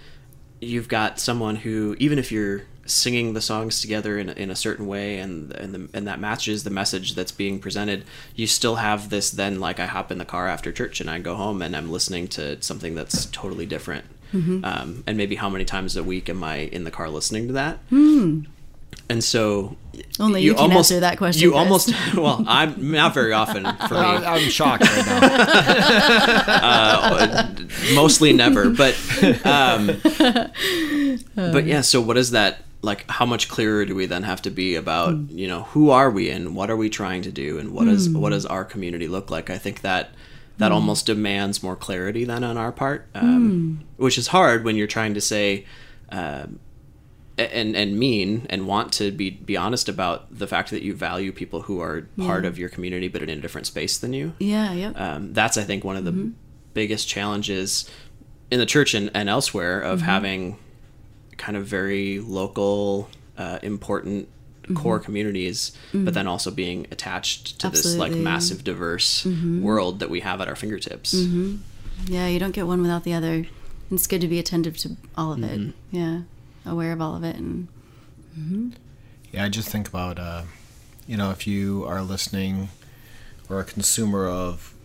you've 0.59 0.89
got 0.89 1.21
someone 1.21 1.55
who 1.55 1.95
even 1.99 2.19
if 2.19 2.33
you're 2.33 2.63
singing 2.89 3.33
the 3.33 3.41
songs 3.41 3.81
together 3.81 4.17
in, 4.19 4.29
in 4.29 4.49
a 4.49 4.55
certain 4.55 4.87
way 4.87 5.17
and 5.19 5.51
and, 5.53 5.73
the, 5.73 5.89
and 5.93 6.07
that 6.07 6.19
matches 6.19 6.63
the 6.63 6.69
message 6.69 7.13
that's 7.15 7.31
being 7.31 7.59
presented 7.59 8.03
you 8.35 8.47
still 8.47 8.75
have 8.75 9.09
this 9.09 9.29
then 9.31 9.59
like 9.59 9.79
i 9.79 9.85
hop 9.85 10.11
in 10.11 10.17
the 10.17 10.25
car 10.25 10.47
after 10.47 10.71
church 10.71 10.99
and 10.99 11.09
i 11.09 11.19
go 11.19 11.35
home 11.35 11.61
and 11.61 11.75
i'm 11.75 11.89
listening 11.91 12.27
to 12.27 12.61
something 12.61 12.95
that's 12.95 13.25
totally 13.27 13.65
different. 13.65 14.05
Um, 14.33 15.03
and 15.07 15.17
maybe 15.17 15.35
how 15.35 15.49
many 15.49 15.65
times 15.65 15.95
a 15.97 16.03
week 16.03 16.29
am 16.29 16.43
i 16.43 16.57
in 16.57 16.83
the 16.83 16.91
car 16.91 17.09
listening 17.09 17.47
to 17.47 17.53
that? 17.53 17.79
And 19.11 19.23
so 19.23 19.75
Only 20.19 20.43
you 20.43 20.53
can 20.53 20.71
answer 20.71 20.99
that 20.99 21.17
question, 21.17 21.41
you 21.41 21.51
Chris. 21.51 21.59
almost 21.59 21.93
well 22.15 22.43
i'm 22.47 22.91
not 22.91 23.13
very 23.15 23.33
often 23.33 23.63
for 23.87 23.95
me. 23.95 23.99
I- 23.99 24.35
I'm 24.35 24.49
shocked 24.49 24.83
right 24.83 25.05
now. 26.47 27.49
mostly 27.95 28.33
never 28.33 28.69
but 28.69 28.95
um 29.45 29.87
but 31.35 31.65
yeah 31.65 31.81
so 31.81 31.99
what 32.01 32.17
is 32.17 32.31
that 32.31 32.63
like 32.81 33.09
how 33.09 33.25
much 33.25 33.49
clearer 33.49 33.83
do 33.85 33.93
we 33.95 34.05
then 34.05 34.23
have 34.23 34.41
to 34.41 34.49
be 34.49 34.75
about 34.75 35.13
you 35.29 35.47
know 35.47 35.63
who 35.63 35.89
are 35.89 36.09
we 36.09 36.29
and 36.29 36.55
what 36.55 36.69
are 36.69 36.77
we 36.77 36.89
trying 36.89 37.21
to 37.21 37.31
do 37.31 37.57
and 37.59 37.71
what 37.71 37.87
is 37.87 38.07
what 38.09 38.29
does 38.29 38.45
our 38.45 38.63
community 38.63 39.07
look 39.07 39.29
like 39.29 39.49
i 39.49 39.57
think 39.57 39.81
that 39.81 40.11
that 40.59 40.71
almost 40.71 41.05
demands 41.05 41.61
more 41.63 41.75
clarity 41.75 42.23
than 42.25 42.43
on 42.43 42.57
our 42.57 42.71
part 42.71 43.07
um, 43.15 43.81
which 43.97 44.17
is 44.17 44.27
hard 44.27 44.63
when 44.63 44.75
you're 44.75 44.87
trying 44.87 45.13
to 45.13 45.21
say 45.21 45.65
um, 46.09 46.59
and 47.37 47.75
and 47.75 47.97
mean 47.97 48.45
and 48.49 48.67
want 48.67 48.91
to 48.93 49.11
be 49.11 49.29
be 49.29 49.55
honest 49.55 49.87
about 49.87 50.27
the 50.37 50.47
fact 50.47 50.69
that 50.71 50.81
you 50.81 50.93
value 50.93 51.31
people 51.31 51.61
who 51.63 51.79
are 51.81 52.07
part 52.17 52.43
of 52.43 52.57
your 52.59 52.67
community 52.69 53.07
but 53.07 53.21
in 53.21 53.29
a 53.29 53.35
different 53.37 53.65
space 53.67 53.97
than 53.97 54.11
you. 54.11 54.33
Yeah, 54.39 54.73
yep. 54.73 54.99
Um, 54.99 55.31
that's 55.33 55.55
I 55.57 55.63
think 55.63 55.83
one 55.85 55.95
of 55.95 56.03
the 56.03 56.11
Mm-hmm. 56.11 56.29
biggest 56.73 57.07
challenges 57.07 57.89
in 58.51 58.59
the 58.59 58.65
church 58.65 58.93
and, 58.93 59.09
and 59.13 59.29
elsewhere 59.29 59.79
of 59.79 59.99
Mm-hmm. 59.99 60.05
having 60.09 60.57
kind 61.39 61.57
of 61.57 61.65
very 61.65 62.19
local, 62.19 63.09
uh, 63.37 63.57
important 63.63 64.27
Mm-hmm. 64.63 64.83
core 64.83 64.99
communities, 64.99 65.71
but 65.93 66.13
then 66.13 66.27
also 66.27 66.51
being 66.51 66.85
attached 66.91 67.57
to 67.61 67.69
this 67.71 67.85
like 67.85 68.11
Absolutely. 68.11 68.15
Mm-hmm. 68.17 68.23
massive, 68.23 68.63
diverse 68.63 69.25
world 69.25 69.97
that 69.99 70.11
we 70.11 70.19
have 70.19 70.41
at 70.41 70.47
our 70.47 70.55
fingertips. 70.55 71.11
yeah, 72.05 72.27
you 72.27 72.37
don't 72.37 72.51
get 72.51 72.67
one 72.67 72.79
without 72.83 73.03
the 73.03 73.15
other. 73.15 73.47
It's 73.89 74.05
good 74.05 74.21
to 74.21 74.27
be 74.27 74.37
attentive 74.37 74.77
to 74.83 74.95
all 75.17 75.33
of 75.33 75.41
it. 75.43 75.73
Yeah, 75.89 76.21
aware 76.67 76.91
of 76.93 77.01
all 77.01 77.15
of 77.15 77.23
it, 77.23 77.35
and 77.37 77.67
Yeah, 79.31 79.45
I 79.45 79.49
just 79.49 79.69
think 79.69 79.87
about, 79.87 80.19
uh, 80.19 80.43
you 81.07 81.17
know, 81.17 81.31
if 81.31 81.47
you 81.47 81.83
are 81.85 82.03
listening 82.03 82.69
or 83.49 83.59
a 83.59 83.63
consumer 83.63 84.27
of 84.27 84.75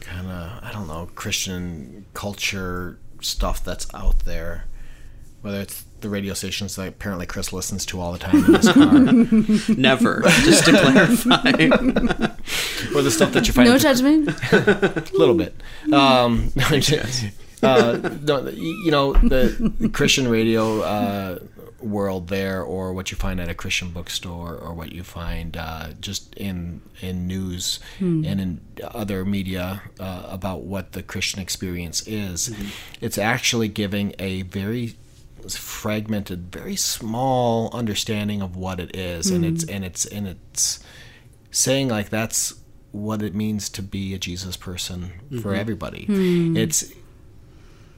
kind 0.00 0.26
of, 0.26 0.64
I 0.64 0.70
don't 0.72 0.86
know, 0.86 1.10
Christian 1.14 2.06
culture 2.14 2.98
stuff 3.20 3.62
that's 3.62 3.92
out 3.92 4.20
there, 4.20 4.64
whether 5.42 5.60
it's 5.60 5.84
the 6.04 6.10
radio 6.10 6.34
stations 6.34 6.76
that 6.76 6.86
apparently 6.86 7.24
Chris 7.26 7.52
listens 7.52 7.84
to 7.86 7.98
all 7.98 8.12
the 8.12 8.18
time 8.18 8.36
in 8.44 8.54
his 8.54 8.68
car, 8.70 9.74
Never, 9.76 10.20
just 10.44 10.66
to 10.66 10.72
clarify. 10.72 11.50
or 12.94 13.02
the 13.02 13.10
stuff 13.10 13.32
that 13.32 13.46
you 13.46 13.54
find 13.54 13.68
no 13.68 13.78
judgment. 13.78 14.28
a 14.52 15.04
little 15.14 15.34
bit. 15.34 15.56
Um, 15.92 16.52
uh, 17.62 18.10
no, 18.22 18.48
you 18.50 18.90
know 18.90 19.14
the, 19.14 19.72
the 19.80 19.88
Christian 19.88 20.28
radio 20.28 20.82
uh, 20.82 21.38
world 21.80 22.28
there, 22.28 22.62
or 22.62 22.92
what 22.92 23.10
you 23.10 23.16
find 23.16 23.40
at 23.40 23.48
a 23.48 23.54
Christian 23.54 23.88
bookstore, 23.88 24.54
or 24.54 24.74
what 24.74 24.92
you 24.92 25.02
find 25.02 25.56
uh, 25.56 25.88
just 26.00 26.34
in 26.34 26.82
in 27.00 27.26
news 27.26 27.80
and 27.98 28.26
in 28.26 28.60
other 28.82 29.24
media 29.24 29.82
uh, 29.98 30.26
about 30.28 30.60
what 30.64 30.92
the 30.92 31.02
Christian 31.02 31.40
experience 31.40 32.06
is. 32.06 32.54
It's 33.00 33.16
actually 33.16 33.68
giving 33.68 34.14
a 34.18 34.42
very 34.42 34.96
fragmented, 35.50 36.50
very 36.52 36.76
small 36.76 37.70
understanding 37.72 38.42
of 38.42 38.56
what 38.56 38.80
it 38.80 38.96
is, 38.96 39.30
and 39.30 39.44
it's 39.44 39.64
mm-hmm. 39.64 39.76
and 39.76 39.84
it's 39.84 40.04
and 40.06 40.26
it's 40.26 40.80
saying 41.50 41.88
like 41.88 42.08
that's 42.08 42.54
what 42.92 43.22
it 43.22 43.34
means 43.34 43.68
to 43.68 43.82
be 43.82 44.14
a 44.14 44.18
Jesus 44.18 44.56
person 44.56 45.12
for 45.30 45.50
mm-hmm. 45.50 45.54
everybody. 45.54 46.04
Hmm. 46.06 46.56
It's 46.56 46.84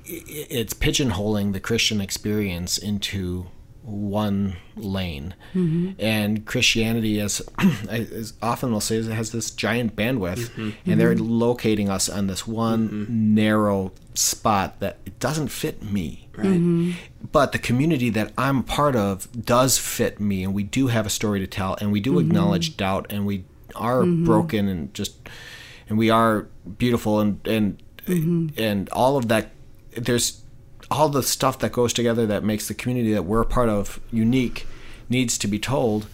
i- 0.09 0.24
it's 0.26 0.74
pigeonholing 0.74 1.52
the 1.52 1.61
Christian 1.61 2.00
experience 2.00 2.78
into 2.78 3.46
one 3.82 4.56
lane, 4.74 5.35
mm-hmm. 5.54 5.92
and 5.98 6.44
Christianity, 6.44 7.20
as, 7.20 7.40
as 7.88 8.32
often 8.42 8.70
they'll 8.70 8.80
say, 8.80 9.00
has 9.04 9.30
this 9.30 9.52
giant 9.52 9.94
bandwidth, 9.94 10.50
and 10.85 11.00
they're 11.00 11.14
locating 11.14 11.88
us 11.88 12.09
on 12.09 12.26
this 12.26 12.46
one 12.48 13.06
narrow 13.09 13.92
spot 14.18 14.81
that 14.81 14.98
it 15.05 15.18
doesn't 15.18 15.48
fit 15.48 15.83
me 15.83 16.26
Right. 16.37 16.48
Mm-hmm. 16.48 16.92
but 17.33 17.52
the 17.52 17.59
community 17.59 18.11
that 18.11 18.31
I'm 18.37 18.62
part 18.62 18.94
of 18.94 19.26
does 19.42 19.79
fit 19.79 20.20
me, 20.20 20.44
and 20.44 20.52
we 20.52 20.64
do 20.64 20.88
have 20.88 21.07
a 21.07 21.11
story 21.11 21.40
to 21.40 21.46
tell, 21.46 21.79
and 21.81 21.90
we 21.90 21.98
do 21.98 22.12
mm-hmm. 22.12 22.29
acknowledge 22.29 22.76
doubt, 22.76 23.07
and 23.09 23.24
we 23.24 23.44
are 23.74 24.02
mm-hmm. 24.02 24.26
broken, 24.26 24.68
and 24.68 24.92
just, 24.92 25.16
and 25.88 25.96
we 25.96 26.11
are 26.11 26.46
beautiful, 26.76 27.20
and 27.20 27.40
and 27.46 27.83
and 28.59 28.90
all 28.90 29.16
of 29.16 29.29
that. 29.29 29.50
There's 29.92 30.42
all 30.90 31.09
the 31.09 31.22
stuff 31.22 31.59
that 31.61 31.72
goes 31.72 31.94
together 31.94 32.26
that 32.26 32.44
makes 32.44 32.68
the 32.68 32.74
community 32.74 33.14
that 33.14 33.24
we're 33.24 33.40
a 33.40 33.46
part 33.46 33.70
of 33.70 33.98
unique 34.12 34.66
needs 35.09 35.38
to 35.38 35.48
be 35.48 35.59
told 35.59 36.07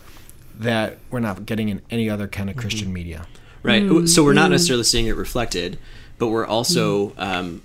that 0.57 0.99
we're 1.11 1.19
not 1.19 1.47
getting 1.47 1.69
in 1.69 1.83
any 1.91 2.09
other 2.09 2.29
kind 2.29 2.49
of 2.49 2.55
Christian 2.55 2.93
media. 2.93 3.27
Right. 3.65 4.09
So 4.09 4.23
we're 4.23 4.35
not 4.35 4.51
necessarily 4.53 4.85
seeing 4.85 5.07
it 5.07 5.17
reflected, 5.17 5.79
but 6.19 6.29
we're 6.29 6.47
also 6.47 7.12
um, 7.19 7.62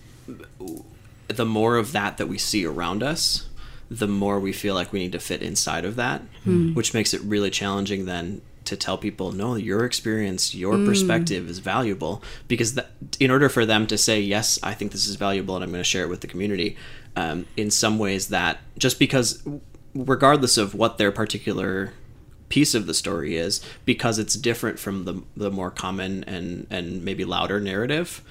the 1.27 1.45
more 1.45 1.77
of 1.77 1.91
that 1.91 2.17
that 2.17 2.27
we 2.27 2.37
see 2.37 2.65
around 2.65 3.03
us, 3.03 3.47
the 3.89 4.07
more 4.07 4.39
we 4.39 4.51
feel 4.53 4.75
like 4.75 4.91
we 4.91 4.99
need 4.99 5.11
to 5.13 5.19
fit 5.19 5.41
inside 5.41 5.85
of 5.85 5.95
that, 5.95 6.21
which 6.73 6.93
makes 6.93 7.13
it 7.13 7.21
really 7.21 7.49
challenging 7.49 8.05
then 8.05 8.41
to 8.65 8.75
tell 8.75 8.97
people 8.97 9.31
no 9.31 9.55
your 9.55 9.85
experience 9.85 10.53
your 10.53 10.75
perspective 10.85 11.49
is 11.49 11.59
valuable. 11.59 12.21
Because 12.49 12.73
that, 12.73 12.91
in 13.17 13.31
order 13.31 13.47
for 13.47 13.65
them 13.65 13.87
to 13.87 13.97
say 13.97 14.19
yes 14.19 14.59
i 14.61 14.73
think 14.73 14.91
this 14.91 15.07
is 15.07 15.15
valuable 15.15 15.55
and 15.55 15.63
i'm 15.63 15.71
going 15.71 15.79
to 15.79 15.85
share 15.85 16.03
it 16.03 16.09
with 16.09 16.19
the 16.19 16.27
community 16.27 16.75
um, 17.15 17.45
in 17.55 17.71
some 17.71 17.97
ways 17.97 18.27
that 18.27 18.59
just 18.77 18.99
because 18.99 19.41
regardless 19.95 20.57
of 20.57 20.75
what 20.75 20.97
their 20.97 21.11
particular 21.11 21.93
piece 22.49 22.75
of 22.75 22.85
the 22.85 22.93
story 22.93 23.35
is 23.37 23.61
because 23.85 24.19
it's 24.19 24.35
different 24.35 24.79
from 24.79 25.05
the 25.05 25.23
the 25.35 25.49
more 25.49 25.71
common 25.71 26.23
and 26.25 26.67
and 26.69 27.03
maybe 27.03 27.23
louder 27.25 27.59
narrative 27.59 28.21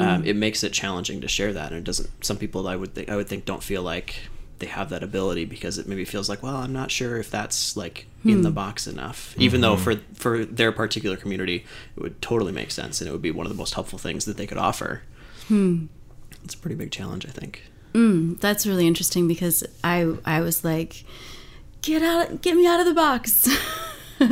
um, 0.00 0.22
mm. 0.22 0.26
it 0.26 0.36
makes 0.36 0.62
it 0.62 0.72
challenging 0.72 1.20
to 1.20 1.28
share 1.28 1.52
that 1.52 1.70
and 1.70 1.78
it 1.78 1.84
doesn't 1.84 2.08
some 2.24 2.36
people 2.36 2.66
i 2.68 2.76
would 2.76 2.94
think 2.94 3.08
i 3.08 3.16
would 3.16 3.28
think 3.28 3.44
don't 3.44 3.62
feel 3.62 3.82
like 3.82 4.16
they 4.60 4.66
have 4.66 4.88
that 4.90 5.02
ability 5.02 5.44
because 5.44 5.78
it 5.78 5.86
maybe 5.86 6.04
feels 6.04 6.28
like 6.28 6.42
well 6.42 6.56
i'm 6.56 6.72
not 6.72 6.90
sure 6.90 7.16
if 7.18 7.30
that's 7.30 7.76
like 7.76 8.06
in 8.24 8.42
the 8.42 8.48
hmm. 8.48 8.54
box 8.54 8.86
enough. 8.86 9.34
Even 9.38 9.60
though 9.60 9.74
mm-hmm. 9.74 10.00
for 10.00 10.00
for 10.14 10.44
their 10.44 10.72
particular 10.72 11.16
community 11.16 11.64
it 11.96 12.00
would 12.02 12.20
totally 12.22 12.52
make 12.52 12.70
sense 12.70 13.00
and 13.00 13.08
it 13.08 13.12
would 13.12 13.22
be 13.22 13.30
one 13.30 13.46
of 13.46 13.52
the 13.52 13.58
most 13.58 13.74
helpful 13.74 13.98
things 13.98 14.24
that 14.24 14.36
they 14.36 14.46
could 14.46 14.58
offer. 14.58 15.02
Hmm. 15.48 15.86
It's 16.42 16.54
a 16.54 16.58
pretty 16.58 16.76
big 16.76 16.90
challenge 16.90 17.26
i 17.26 17.30
think. 17.30 17.64
Mm. 17.92 18.40
That's 18.40 18.66
really 18.66 18.86
interesting 18.86 19.28
because 19.28 19.62
I 19.84 20.14
I 20.24 20.40
was 20.40 20.64
like, 20.64 21.04
get 21.82 22.02
out, 22.02 22.42
get 22.42 22.56
me 22.56 22.66
out 22.66 22.80
of 22.80 22.86
the 22.86 22.94
box, 22.94 23.48
right? 24.20 24.30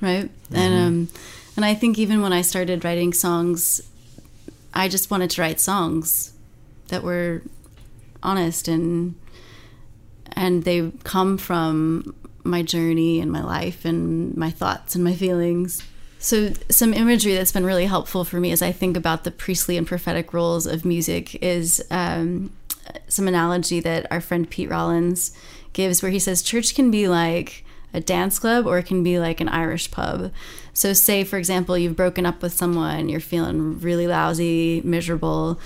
And 0.00 0.30
mm-hmm. 0.50 0.74
um, 0.74 1.08
and 1.56 1.64
I 1.64 1.74
think 1.74 1.98
even 1.98 2.22
when 2.22 2.32
I 2.32 2.40
started 2.40 2.84
writing 2.84 3.12
songs, 3.12 3.82
I 4.76 4.88
just 4.88 5.10
wanted 5.10 5.30
to 5.30 5.40
write 5.40 5.58
songs 5.58 6.32
that 6.88 7.02
were 7.02 7.42
honest 8.22 8.68
and 8.68 9.14
and 10.32 10.64
they 10.64 10.92
come 11.02 11.38
from 11.38 12.14
my 12.44 12.62
journey 12.62 13.20
and 13.20 13.32
my 13.32 13.42
life 13.42 13.84
and 13.84 14.36
my 14.36 14.50
thoughts 14.50 14.94
and 14.94 15.02
my 15.02 15.14
feelings. 15.14 15.82
So, 16.18 16.52
some 16.68 16.92
imagery 16.92 17.34
that's 17.34 17.52
been 17.52 17.64
really 17.64 17.86
helpful 17.86 18.24
for 18.24 18.38
me 18.38 18.52
as 18.52 18.62
I 18.62 18.70
think 18.70 18.96
about 18.96 19.24
the 19.24 19.30
priestly 19.30 19.76
and 19.76 19.86
prophetic 19.86 20.32
roles 20.32 20.66
of 20.66 20.84
music 20.84 21.42
is 21.42 21.84
um, 21.90 22.52
some 23.08 23.28
analogy 23.28 23.80
that 23.80 24.06
our 24.10 24.20
friend 24.20 24.48
Pete 24.48 24.68
Rollins 24.68 25.32
gives, 25.72 26.02
where 26.02 26.10
he 26.10 26.18
says 26.18 26.42
church 26.42 26.74
can 26.74 26.90
be 26.90 27.08
like 27.08 27.64
a 27.96 28.00
dance 28.00 28.38
club 28.38 28.66
or 28.66 28.78
it 28.78 28.86
can 28.86 29.02
be 29.02 29.18
like 29.18 29.40
an 29.40 29.48
Irish 29.48 29.90
pub. 29.90 30.30
So, 30.72 30.92
say, 30.92 31.24
for 31.24 31.38
example, 31.38 31.76
you've 31.78 31.96
broken 31.96 32.26
up 32.26 32.42
with 32.42 32.52
someone, 32.52 33.08
you're 33.08 33.20
feeling 33.20 33.80
really 33.80 34.06
lousy, 34.06 34.82
miserable, 34.84 35.58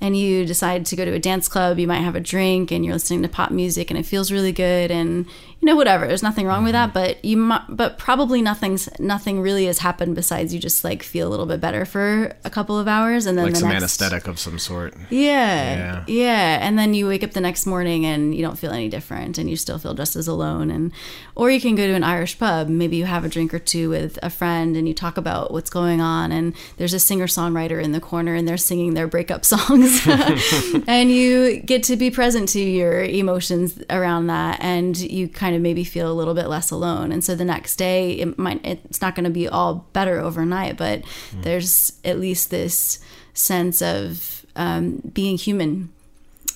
and 0.00 0.16
you 0.16 0.44
decide 0.44 0.86
to 0.86 0.96
go 0.96 1.04
to 1.04 1.12
a 1.12 1.18
dance 1.18 1.48
club, 1.48 1.78
you 1.78 1.86
might 1.86 2.00
have 2.00 2.16
a 2.16 2.20
drink 2.20 2.70
and 2.70 2.84
you're 2.84 2.94
listening 2.94 3.22
to 3.22 3.28
pop 3.28 3.50
music 3.50 3.90
and 3.90 3.98
it 3.98 4.04
feels 4.04 4.32
really 4.32 4.52
good 4.52 4.90
and 4.90 5.26
you 5.60 5.66
know 5.66 5.76
whatever. 5.76 6.06
There's 6.06 6.22
nothing 6.22 6.46
wrong 6.46 6.64
with 6.64 6.72
that, 6.72 6.90
mm-hmm. 6.92 7.12
but 7.14 7.24
you 7.24 7.36
might, 7.36 7.62
but 7.68 7.98
probably 7.98 8.42
nothing's 8.42 8.88
nothing 8.98 9.40
really 9.40 9.66
has 9.66 9.78
happened 9.78 10.14
besides 10.14 10.52
you 10.52 10.60
just 10.60 10.84
like 10.84 11.02
feel 11.02 11.28
a 11.28 11.30
little 11.30 11.46
bit 11.46 11.60
better 11.60 11.84
for 11.84 12.36
a 12.44 12.50
couple 12.50 12.78
of 12.78 12.86
hours 12.86 13.26
and 13.26 13.38
then 13.38 13.46
Like 13.46 13.54
the 13.54 13.60
some 13.60 13.68
next, 13.70 13.82
anesthetic 13.82 14.26
of 14.28 14.38
some 14.38 14.58
sort. 14.58 14.94
yeah, 15.10 16.04
yeah. 16.06 16.58
And 16.60 16.78
then 16.78 16.94
you 16.94 17.06
wake 17.06 17.24
up 17.24 17.32
the 17.32 17.40
next 17.40 17.66
morning 17.66 18.04
and 18.04 18.34
you 18.34 18.42
don't 18.42 18.58
feel 18.58 18.72
any 18.72 18.88
different 18.88 19.38
and 19.38 19.48
you 19.48 19.56
still 19.56 19.78
feel 19.78 19.94
just 19.94 20.16
as 20.16 20.28
alone. 20.28 20.70
And 20.70 20.92
or 21.34 21.50
you 21.50 21.60
can 21.60 21.74
go 21.74 21.86
to 21.86 21.94
an 21.94 22.04
Irish 22.04 22.38
pub. 22.38 22.68
Maybe 22.68 22.96
you 22.96 23.04
have 23.06 23.24
a 23.24 23.28
drink 23.28 23.52
or 23.54 23.58
two 23.58 23.90
with 23.90 24.18
a 24.22 24.30
friend 24.30 24.76
and 24.76 24.86
you 24.86 24.94
talk 24.94 25.16
about 25.16 25.52
what's 25.52 25.70
going 25.70 26.00
on. 26.00 26.30
And 26.32 26.54
there's 26.76 26.92
a 26.94 27.00
singer 27.00 27.26
songwriter 27.26 27.82
in 27.82 27.92
the 27.92 28.00
corner 28.00 28.34
and 28.34 28.46
they're 28.46 28.56
singing 28.56 28.94
their 28.94 29.06
breakup 29.06 29.44
songs. 29.54 30.06
and 30.86 31.10
you 31.10 31.60
get 31.60 31.82
to 31.84 31.96
be 31.96 32.10
present 32.10 32.48
to 32.50 32.60
your 32.60 33.02
emotions 33.02 33.82
around 33.90 34.26
that 34.26 34.60
and 34.60 34.96
you 34.98 35.28
kind 35.28 35.53
of 35.54 35.62
maybe 35.62 35.84
feel 35.84 36.10
a 36.10 36.14
little 36.14 36.34
bit 36.34 36.48
less 36.48 36.70
alone. 36.70 37.12
And 37.12 37.22
so 37.22 37.34
the 37.34 37.44
next 37.44 37.76
day 37.76 38.12
it 38.12 38.38
might 38.38 38.64
it's 38.64 39.00
not 39.00 39.14
going 39.14 39.24
to 39.24 39.30
be 39.30 39.48
all 39.48 39.86
better 39.92 40.20
overnight, 40.20 40.76
but 40.76 41.04
hmm. 41.30 41.42
there's 41.42 41.92
at 42.04 42.18
least 42.18 42.50
this 42.50 42.98
sense 43.34 43.82
of 43.82 44.46
um, 44.56 45.02
being 45.12 45.36
human 45.36 45.92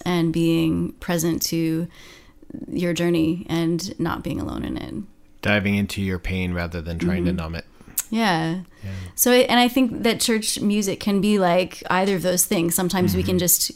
and 0.05 0.33
being 0.33 0.93
present 0.95 1.43
to 1.43 1.89
your 2.69 2.93
journey 2.93 3.47
and 3.49 3.99
not 3.99 4.23
being 4.23 4.41
alone 4.41 4.65
in 4.65 4.77
it. 4.77 4.95
Diving 5.43 5.75
into 5.75 6.03
your 6.03 6.19
pain 6.19 6.53
rather 6.53 6.81
than 6.81 6.99
trying 6.99 7.25
to 7.25 7.31
mm-hmm. 7.31 7.37
numb 7.37 7.55
it. 7.55 7.65
Yeah. 8.11 8.61
So, 9.15 9.33
and 9.33 9.61
I 9.61 9.69
think 9.69 10.03
that 10.03 10.21
church 10.21 10.61
music 10.61 11.01
can 11.01 11.21
be 11.21 11.39
like 11.39 11.83
either 11.91 12.17
of 12.17 12.23
those 12.23 12.45
things. 12.45 12.75
Sometimes 12.75 13.15
we 13.15 13.23
can 13.23 13.33
mm-hmm. 13.33 13.39
just. 13.39 13.73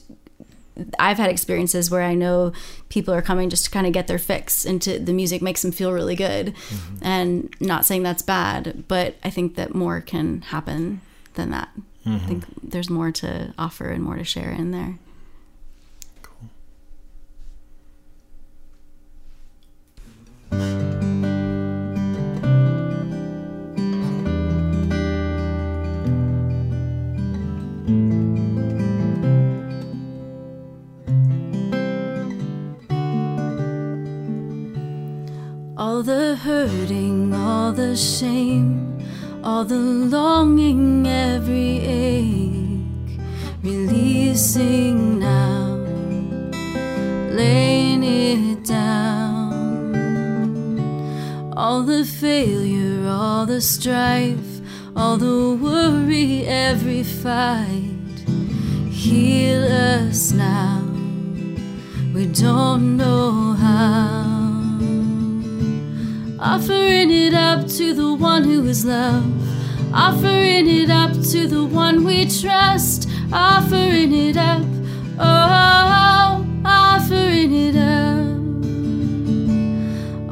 I've 0.98 1.18
had 1.18 1.30
experiences 1.30 1.90
where 1.90 2.02
I 2.02 2.14
know 2.14 2.52
people 2.88 3.12
are 3.12 3.22
coming 3.22 3.50
just 3.50 3.64
to 3.66 3.70
kind 3.70 3.86
of 3.86 3.92
get 3.92 4.06
their 4.06 4.18
fix, 4.18 4.64
and 4.64 4.80
to, 4.82 4.98
the 4.98 5.12
music 5.12 5.42
makes 5.42 5.62
them 5.62 5.72
feel 5.72 5.92
really 5.92 6.16
good. 6.16 6.54
Mm-hmm. 6.54 6.96
And 7.02 7.54
not 7.60 7.84
saying 7.84 8.02
that's 8.02 8.22
bad, 8.22 8.84
but 8.88 9.16
I 9.22 9.30
think 9.30 9.56
that 9.56 9.74
more 9.74 10.00
can 10.00 10.42
happen 10.42 11.00
than 11.34 11.50
that. 11.50 11.68
I 12.04 12.08
mm-hmm. 12.08 12.26
think 12.26 12.44
there's 12.62 12.90
more 12.90 13.12
to 13.12 13.54
offer 13.58 13.90
and 13.90 14.02
more 14.02 14.16
to 14.16 14.24
share 14.24 14.50
in 14.50 14.70
there. 14.70 14.98
all 20.52 21.11
the 36.32 36.38
hurting, 36.38 37.34
all 37.34 37.72
the 37.72 37.94
shame, 37.94 38.98
all 39.44 39.66
the 39.66 39.84
longing, 40.16 41.06
every 41.06 41.78
ache, 41.80 43.20
releasing 43.62 45.18
now, 45.18 45.76
laying 47.38 48.02
it 48.02 48.64
down. 48.64 49.52
All 51.54 51.82
the 51.82 52.02
failure, 52.06 53.06
all 53.06 53.44
the 53.44 53.60
strife, 53.60 54.60
all 54.96 55.18
the 55.18 55.54
worry, 55.60 56.46
every 56.46 57.02
fight, 57.02 58.18
heal 58.90 59.64
us 59.64 60.32
now. 60.32 60.80
We 62.14 62.24
don't 62.28 62.96
know 62.96 63.52
how. 63.52 64.21
Offering 66.54 67.10
it 67.10 67.32
up 67.32 67.66
to 67.66 67.94
the 67.94 68.12
one 68.12 68.44
who 68.44 68.66
is 68.66 68.84
love. 68.84 69.24
Offering 69.94 70.68
it 70.68 70.90
up 70.90 71.12
to 71.12 71.46
the 71.48 71.64
one 71.64 72.04
we 72.04 72.26
trust. 72.26 73.08
Offering 73.32 74.12
it 74.12 74.36
up. 74.36 74.60
Oh, 75.18 76.46
offering 76.62 77.54
it 77.54 77.74
up. 77.74 78.36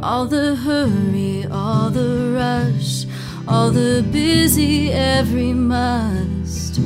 All 0.04 0.26
the 0.26 0.56
hurry, 0.56 1.46
all 1.50 1.88
the 1.88 2.34
rush, 2.34 3.06
all 3.48 3.70
the 3.70 4.02
busy, 4.12 4.92
every 4.92 5.54
must. 5.54 6.82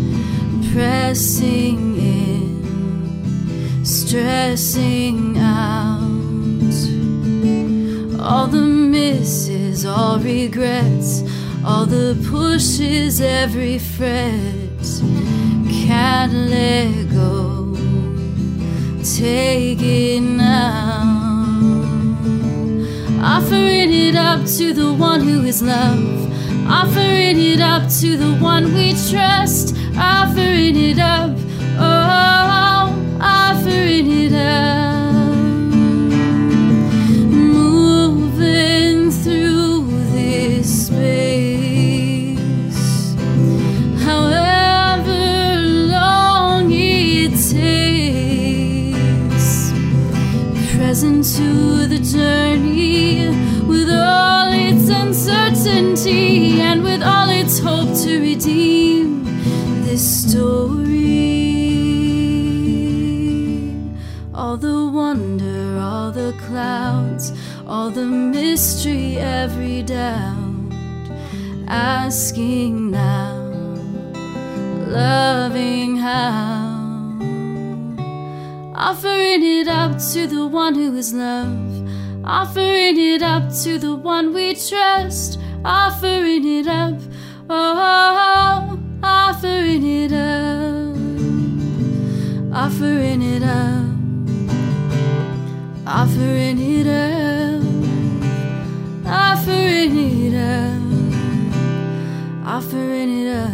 Pressing 0.73 1.97
in, 1.97 3.85
stressing 3.85 5.39
out 5.39 6.15
all 8.25 8.47
the 8.47 8.74
misses, 9.05 9.85
all 9.85 10.19
regrets, 10.19 11.23
all 11.65 11.85
the 11.85 12.17
pushes, 12.31 13.21
every 13.21 13.79
fret. 13.79 14.85
Can't 15.87 16.33
let 16.33 17.11
go, 17.11 17.77
take 19.19 19.83
it 19.83 20.21
now. 20.21 21.03
Offering 23.23 23.93
it 24.07 24.17
up 24.17 24.41
to 24.59 24.73
the 24.73 24.93
one 24.93 25.21
who 25.21 25.45
is 25.45 25.61
love. 25.63 26.09
Offering 26.67 27.39
it 27.53 27.61
up 27.61 27.83
to 28.01 28.17
the 28.17 28.33
one 28.53 28.65
we 28.75 28.87
trust. 29.11 29.77
Offering 29.97 30.77
it 30.91 30.99
up, 30.99 31.37
oh, 31.79 32.85
offering 33.21 34.07
it 34.25 34.33
up. 34.33 34.84
Journey 52.15 53.29
with 53.67 53.91
all 53.91 54.53
its 54.53 54.89
uncertainty 54.89 56.61
and 56.61 56.85
with 56.85 57.03
all 57.03 57.29
its 57.29 57.59
hope 57.59 57.93
to 58.05 58.21
redeem 58.21 59.25
this 59.85 60.05
story. 60.23 60.95
All 64.33 64.57
the 64.57 64.87
wonder, 64.87 65.81
all 65.81 66.13
the 66.13 66.33
clouds, 66.47 67.33
all 67.67 67.91
the 67.91 68.07
mystery, 68.07 69.17
every 69.19 69.83
doubt, 69.83 70.71
asking 71.67 72.93
now, 72.93 73.35
loving 74.87 75.97
how. 75.97 76.63
Offering 78.77 79.43
it 79.43 79.67
up 79.67 79.99
to 80.13 80.29
the 80.29 80.47
one 80.47 80.77
who 80.77 80.95
is 80.95 81.13
love. 81.13 81.84
Offering 82.27 82.99
it 82.99 83.23
up 83.23 83.53
to 83.65 83.79
the 83.79 83.95
one 83.95 84.33
we 84.33 84.55
trust. 84.55 85.39
Offering 85.63 86.47
it 86.47 86.67
up. 86.67 86.99
Oh, 87.51 88.81
offering 89.03 89.85
it 89.85 90.11
up. 90.11 90.97
Offering 92.55 93.21
it 93.21 93.43
up. 93.43 93.85
Offering 95.87 96.59
it 96.59 96.87
up. 96.87 97.63
Offering 99.07 99.99
it 99.99 100.35
up. 100.35 100.83
Offering 102.47 103.21
it 103.21 103.37
up. 103.37 103.51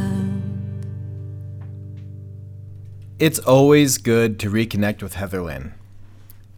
It's 3.18 3.40
always 3.40 3.98
good 3.98 4.38
to 4.38 4.48
reconnect 4.48 5.02
with 5.02 5.14
Heather 5.14 5.42
Lynn. 5.42 5.74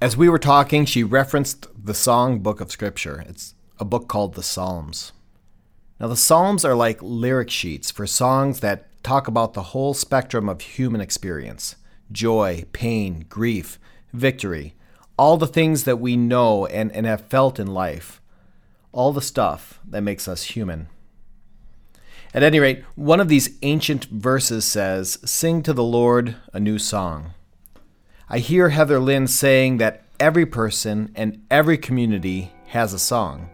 As 0.03 0.17
we 0.17 0.29
were 0.29 0.39
talking, 0.39 0.85
she 0.85 1.03
referenced 1.05 1.69
the 1.85 1.95
Song 1.95 2.39
Book 2.39 2.61
of 2.61 2.71
Scripture. 2.71 3.25
It's 3.29 3.55
a 3.81 3.85
book 3.85 4.07
called 4.07 4.35
the 4.35 4.43
Psalms. 4.43 5.11
Now, 5.99 6.07
the 6.07 6.17
Psalms 6.17 6.65
are 6.65 6.77
like 6.77 7.03
lyric 7.03 7.51
sheets 7.51 7.91
for 7.91 8.07
songs 8.07 8.61
that 8.61 8.87
talk 9.03 9.27
about 9.27 9.55
the 9.55 9.63
whole 9.63 9.93
spectrum 9.93 10.49
of 10.49 10.61
human 10.61 11.01
experience 11.01 11.75
joy, 12.13 12.65
pain, 12.73 13.25
grief, 13.29 13.81
victory, 14.13 14.75
all 15.17 15.37
the 15.37 15.47
things 15.47 15.85
that 15.85 15.99
we 15.99 16.17
know 16.17 16.67
and, 16.67 16.93
and 16.93 17.07
have 17.07 17.27
felt 17.29 17.59
in 17.59 17.67
life, 17.67 18.21
all 18.93 19.13
the 19.13 19.23
stuff 19.23 19.81
that 19.85 20.03
makes 20.03 20.29
us 20.29 20.45
human. 20.45 20.89
At 22.35 22.43
any 22.43 22.61
rate, 22.61 22.85
one 22.95 23.19
of 23.19 23.29
these 23.29 23.59
ancient 23.63 24.05
verses 24.05 24.65
says, 24.65 25.19
Sing 25.25 25.63
to 25.63 25.73
the 25.73 25.83
Lord 25.83 26.37
a 26.53 26.61
new 26.61 26.79
song. 26.79 27.33
I 28.29 28.39
hear 28.39 28.69
Heather 28.69 29.01
Lynn 29.01 29.27
saying 29.27 29.79
that 29.79 30.05
every 30.23 30.47
person 30.47 31.11
and 31.17 31.45
every 31.51 31.77
community 31.77 32.53
has 32.69 32.93
a 32.93 32.99
song. 32.99 33.51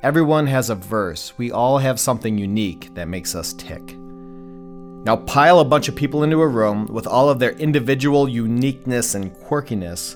Everyone 0.00 0.46
has 0.46 0.70
a 0.70 0.76
verse. 0.76 1.36
We 1.36 1.50
all 1.50 1.78
have 1.78 1.98
something 1.98 2.38
unique 2.38 2.94
that 2.94 3.08
makes 3.08 3.34
us 3.34 3.52
tick. 3.52 3.96
Now, 3.96 5.16
pile 5.16 5.58
a 5.58 5.64
bunch 5.64 5.88
of 5.88 5.96
people 5.96 6.22
into 6.22 6.40
a 6.40 6.46
room 6.46 6.86
with 6.86 7.08
all 7.08 7.28
of 7.28 7.40
their 7.40 7.50
individual 7.54 8.28
uniqueness 8.28 9.16
and 9.16 9.34
quirkiness, 9.34 10.14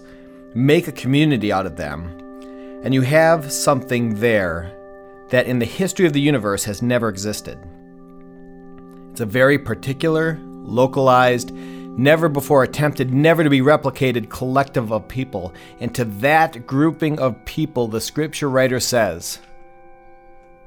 make 0.55 0.87
a 0.87 0.93
community 0.93 1.51
out 1.51 1.67
of 1.67 1.75
them, 1.75 2.05
and 2.85 2.95
you 2.95 3.03
have 3.03 3.51
something 3.51 4.21
there 4.21 4.73
that 5.31 5.49
in 5.49 5.59
the 5.59 5.67
history 5.67 6.07
of 6.07 6.13
the 6.13 6.21
universe 6.21 6.63
has 6.63 6.81
never 6.81 7.09
existed. 7.09 7.59
It's 9.11 9.21
a 9.21 9.27
very 9.27 9.59
particular, 9.59 10.39
localized, 10.45 11.51
never 11.99 12.29
before 12.29 12.63
attempted, 12.63 13.13
never 13.13 13.45
to 13.45 13.51
be 13.51 13.61
replicated 13.61 14.31
collective 14.31 14.93
of 14.93 15.09
people. 15.09 15.53
And 15.81 15.95
to 15.97 16.05
that 16.07 16.67
grouping 16.67 17.19
of 17.19 17.45
people, 17.45 17.89
the 17.89 18.01
scripture 18.01 18.49
writer 18.49 18.81
says, 18.81 19.41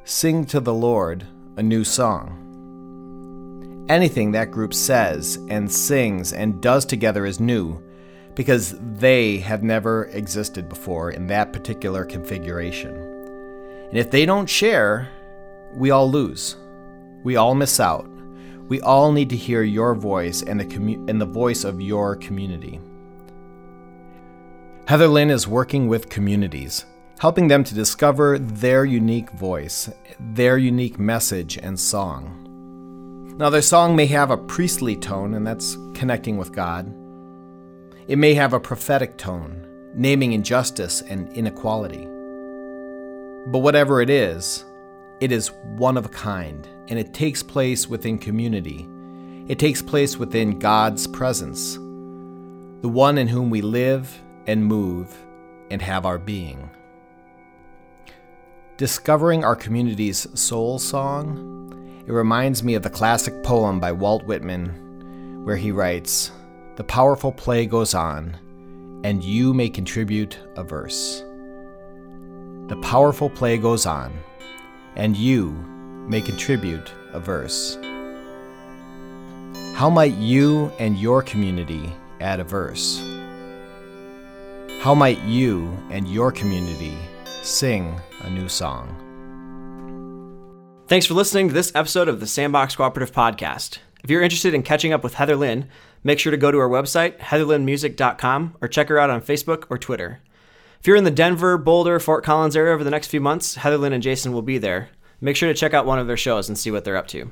Sing 0.04 0.46
to 0.48 0.60
the 0.60 0.74
Lord 0.74 1.26
a 1.58 1.64
new 1.64 1.84
song. 1.84 2.38
Anything 3.90 4.32
that 4.32 4.52
group 4.52 4.74
says 4.74 5.40
and 5.50 5.72
sings 5.72 6.34
and 6.34 6.62
does 6.62 6.86
together 6.86 7.26
is 7.26 7.40
new 7.40 7.82
because 8.36 8.76
they 8.80 9.38
have 9.38 9.64
never 9.64 10.06
existed 10.06 10.70
before 10.70 11.12
in 11.12 11.28
that 11.28 11.54
particular 11.54 12.06
configuration. 12.06 12.96
And 13.90 13.98
if 13.98 14.12
they 14.12 14.26
don't 14.26 14.50
share, 14.50 15.10
we 15.76 15.92
all 15.92 16.10
lose. 16.10 16.56
We 17.24 17.36
all 17.36 17.56
miss 17.56 17.80
out. 17.80 18.11
We 18.72 18.80
all 18.80 19.12
need 19.12 19.30
to 19.32 19.36
hear 19.36 19.64
your 19.64 19.94
voice 19.94 20.44
and 20.44 20.58
the, 20.58 20.64
commu- 20.64 21.10
and 21.10 21.20
the 21.20 21.26
voice 21.26 21.66
of 21.66 21.82
your 21.82 22.16
community. 22.16 22.80
Heather 24.88 25.10
Lynn 25.10 25.30
is 25.30 25.46
working 25.46 25.90
with 25.90 26.08
communities, 26.08 26.86
helping 27.20 27.50
them 27.50 27.66
to 27.66 27.76
discover 27.76 28.40
their 28.40 28.86
unique 28.86 29.30
voice, 29.32 29.90
their 30.22 30.58
unique 30.58 30.98
message 30.98 31.58
and 31.58 31.78
song. 31.78 33.36
Now, 33.38 33.50
their 33.50 33.62
song 33.62 33.94
may 33.94 34.06
have 34.06 34.32
a 34.32 34.38
priestly 34.38 34.96
tone, 34.96 35.34
and 35.34 35.46
that's 35.46 35.76
connecting 35.94 36.38
with 36.38 36.54
God. 36.54 36.88
It 38.08 38.18
may 38.18 38.34
have 38.36 38.54
a 38.54 38.60
prophetic 38.62 39.18
tone, 39.18 39.68
naming 39.96 40.32
injustice 40.32 41.02
and 41.02 41.28
inequality. 41.34 42.06
But 43.48 43.60
whatever 43.60 44.02
it 44.02 44.10
is, 44.10 44.64
it 45.20 45.34
is 45.34 45.52
one 45.76 45.98
of 45.98 46.06
a 46.06 46.10
kind, 46.10 46.66
and 46.92 47.00
it 47.00 47.14
takes 47.14 47.42
place 47.42 47.88
within 47.88 48.18
community. 48.18 48.86
It 49.48 49.58
takes 49.58 49.82
place 49.82 50.18
within 50.18 50.60
God's 50.60 51.08
presence, 51.08 51.76
the 51.76 52.90
one 52.90 53.18
in 53.18 53.30
whom 53.30 53.50
we 53.50 53.62
live 53.62 54.22
and 54.46 54.66
move 54.66 55.18
and 55.72 55.82
have 55.82 56.06
our 56.06 56.18
being. 56.18 56.70
Discovering 58.76 59.46
our 59.46 59.56
community's 59.56 60.28
soul 60.38 60.80
song, 60.80 62.04
it 62.06 62.12
reminds 62.12 62.62
me 62.62 62.76
of 62.76 62.84
the 62.84 62.90
classic 62.90 63.42
poem 63.42 63.80
by 63.80 63.94
Walt 63.94 64.26
Whitman, 64.26 65.46
where 65.46 65.56
he 65.56 65.72
writes, 65.72 66.32
The 66.76 66.84
powerful 66.84 67.32
play 67.32 67.68
goes 67.68 67.94
on, 67.94 68.36
and 69.06 69.24
you 69.24 69.54
may 69.54 69.70
contribute 69.70 70.38
a 70.58 70.64
verse. 70.64 71.24
the 72.68 72.80
powerful 72.82 73.30
play 73.30 73.58
goes 73.58 73.86
on, 73.86 74.12
and 74.98 75.16
you 75.16 75.71
may 76.08 76.22
contribute 76.22 76.92
a 77.14 77.20
verse. 77.20 77.78
How 79.76 79.90
might 79.90 80.16
you 80.16 80.72
and 80.80 80.98
your 80.98 81.22
community 81.22 81.94
add 82.20 82.40
a 82.40 82.44
verse? 82.44 83.00
How 84.82 84.94
might 84.94 85.22
you 85.24 85.78
and 85.90 86.08
your 86.08 86.32
community 86.32 86.98
sing 87.42 88.00
a 88.22 88.30
new 88.30 88.50
song? 88.50 88.98
Thanks 90.88 91.06
for 91.06 91.14
listening 91.14 91.48
to 91.48 91.54
this 91.54 91.72
episode 91.74 92.08
of 92.08 92.20
the 92.20 92.28
Sandbox 92.28 92.76
Cooperative 92.76 93.16
Podcast. 93.16 93.78
If 94.04 94.10
you're 94.10 94.22
interested 94.22 94.54
in 94.54 94.64
catching 94.64 94.92
up 94.92 95.04
with 95.04 95.14
Heather 95.14 95.36
Lynn, 95.36 95.70
make 96.04 96.20
sure 96.20 96.32
to 96.32 96.38
go 96.38 96.52
to 96.52 96.60
our 96.60 96.68
website, 96.68 97.20
heatherlynnmusic.com, 97.20 98.58
or 98.62 98.68
check 98.68 98.90
her 98.90 99.00
out 99.00 99.10
on 99.10 99.22
Facebook 99.22 99.66
or 99.70 99.78
Twitter. 99.78 100.22
If 100.80 100.88
you're 100.88 100.98
in 100.98 101.04
the 101.04 101.12
Denver, 101.12 101.58
Boulder, 101.58 102.00
Fort 102.00 102.24
Collins 102.24 102.56
area 102.56 102.74
over 102.74 102.84
the 102.84 102.90
next 102.90 103.08
few 103.08 103.22
months, 103.22 103.56
Heather 103.56 103.78
Lynn 103.78 103.94
and 103.94 104.04
Jason 104.04 104.34
will 104.34 104.42
be 104.42 104.58
there. 104.58 104.90
Make 105.22 105.36
sure 105.36 105.48
to 105.48 105.58
check 105.58 105.74
out 105.74 105.86
one 105.86 106.00
of 106.00 106.08
their 106.08 106.18
shows 106.18 106.50
and 106.50 106.58
see 106.58 106.72
what 106.72 106.84
they're 106.84 106.98
up 106.98 107.08
to. 107.10 107.32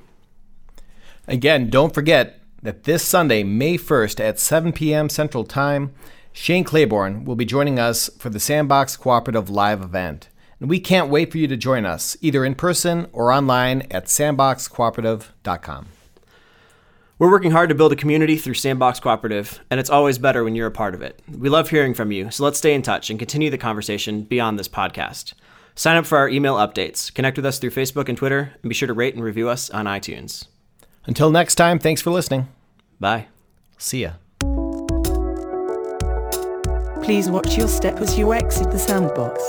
Again, 1.27 1.69
don't 1.69 1.93
forget 1.93 2.41
that 2.61 2.83
this 2.83 3.03
Sunday, 3.03 3.43
May 3.43 3.77
1st 3.77 4.19
at 4.19 4.39
7 4.39 4.71
p.m. 4.71 5.09
Central 5.09 5.43
Time, 5.43 5.93
Shane 6.31 6.63
Claiborne 6.63 7.25
will 7.25 7.35
be 7.35 7.45
joining 7.45 7.79
us 7.79 8.09
for 8.17 8.29
the 8.29 8.39
Sandbox 8.39 8.95
Cooperative 8.95 9.49
Live 9.49 9.81
event. 9.81 10.29
And 10.59 10.69
we 10.69 10.79
can't 10.79 11.09
wait 11.09 11.31
for 11.31 11.37
you 11.37 11.47
to 11.47 11.57
join 11.57 11.85
us, 11.85 12.17
either 12.21 12.45
in 12.45 12.55
person 12.55 13.07
or 13.13 13.31
online 13.31 13.87
at 13.89 14.05
sandboxcooperative.com. 14.05 15.87
We're 17.17 17.31
working 17.31 17.51
hard 17.51 17.67
to 17.69 17.75
build 17.75 17.91
a 17.91 17.97
community 17.97 18.37
through 18.37 18.53
Sandbox 18.53 18.99
Cooperative, 18.99 19.59
and 19.69 19.79
it's 19.79 19.89
always 19.89 20.17
better 20.17 20.43
when 20.43 20.55
you're 20.55 20.67
a 20.67 20.71
part 20.71 20.93
of 20.93 21.01
it. 21.01 21.21
We 21.29 21.49
love 21.49 21.69
hearing 21.69 21.93
from 21.93 22.11
you, 22.11 22.31
so 22.31 22.45
let's 22.45 22.57
stay 22.57 22.73
in 22.73 22.81
touch 22.81 23.09
and 23.09 23.19
continue 23.19 23.49
the 23.49 23.57
conversation 23.57 24.23
beyond 24.23 24.57
this 24.57 24.69
podcast. 24.69 25.33
Sign 25.79 25.95
up 25.95 26.05
for 26.05 26.17
our 26.17 26.27
email 26.27 26.57
updates, 26.57 27.13
connect 27.13 27.37
with 27.37 27.45
us 27.45 27.57
through 27.57 27.69
Facebook 27.69 28.09
and 28.09 28.17
Twitter, 28.17 28.51
and 28.61 28.67
be 28.67 28.75
sure 28.75 28.87
to 28.87 28.93
rate 28.93 29.15
and 29.15 29.23
review 29.23 29.47
us 29.47 29.69
on 29.69 29.85
iTunes. 29.85 30.47
Until 31.05 31.31
next 31.31 31.55
time, 31.55 31.79
thanks 31.79 32.01
for 32.01 32.11
listening. 32.11 32.49
Bye. 32.99 33.27
See 33.77 34.01
ya. 34.01 34.11
Please 37.01 37.29
watch 37.29 37.57
your 37.57 37.69
step 37.69 38.01
as 38.01 38.17
you 38.17 38.33
exit 38.33 38.71
the 38.71 38.77
sandbox. 38.77 39.41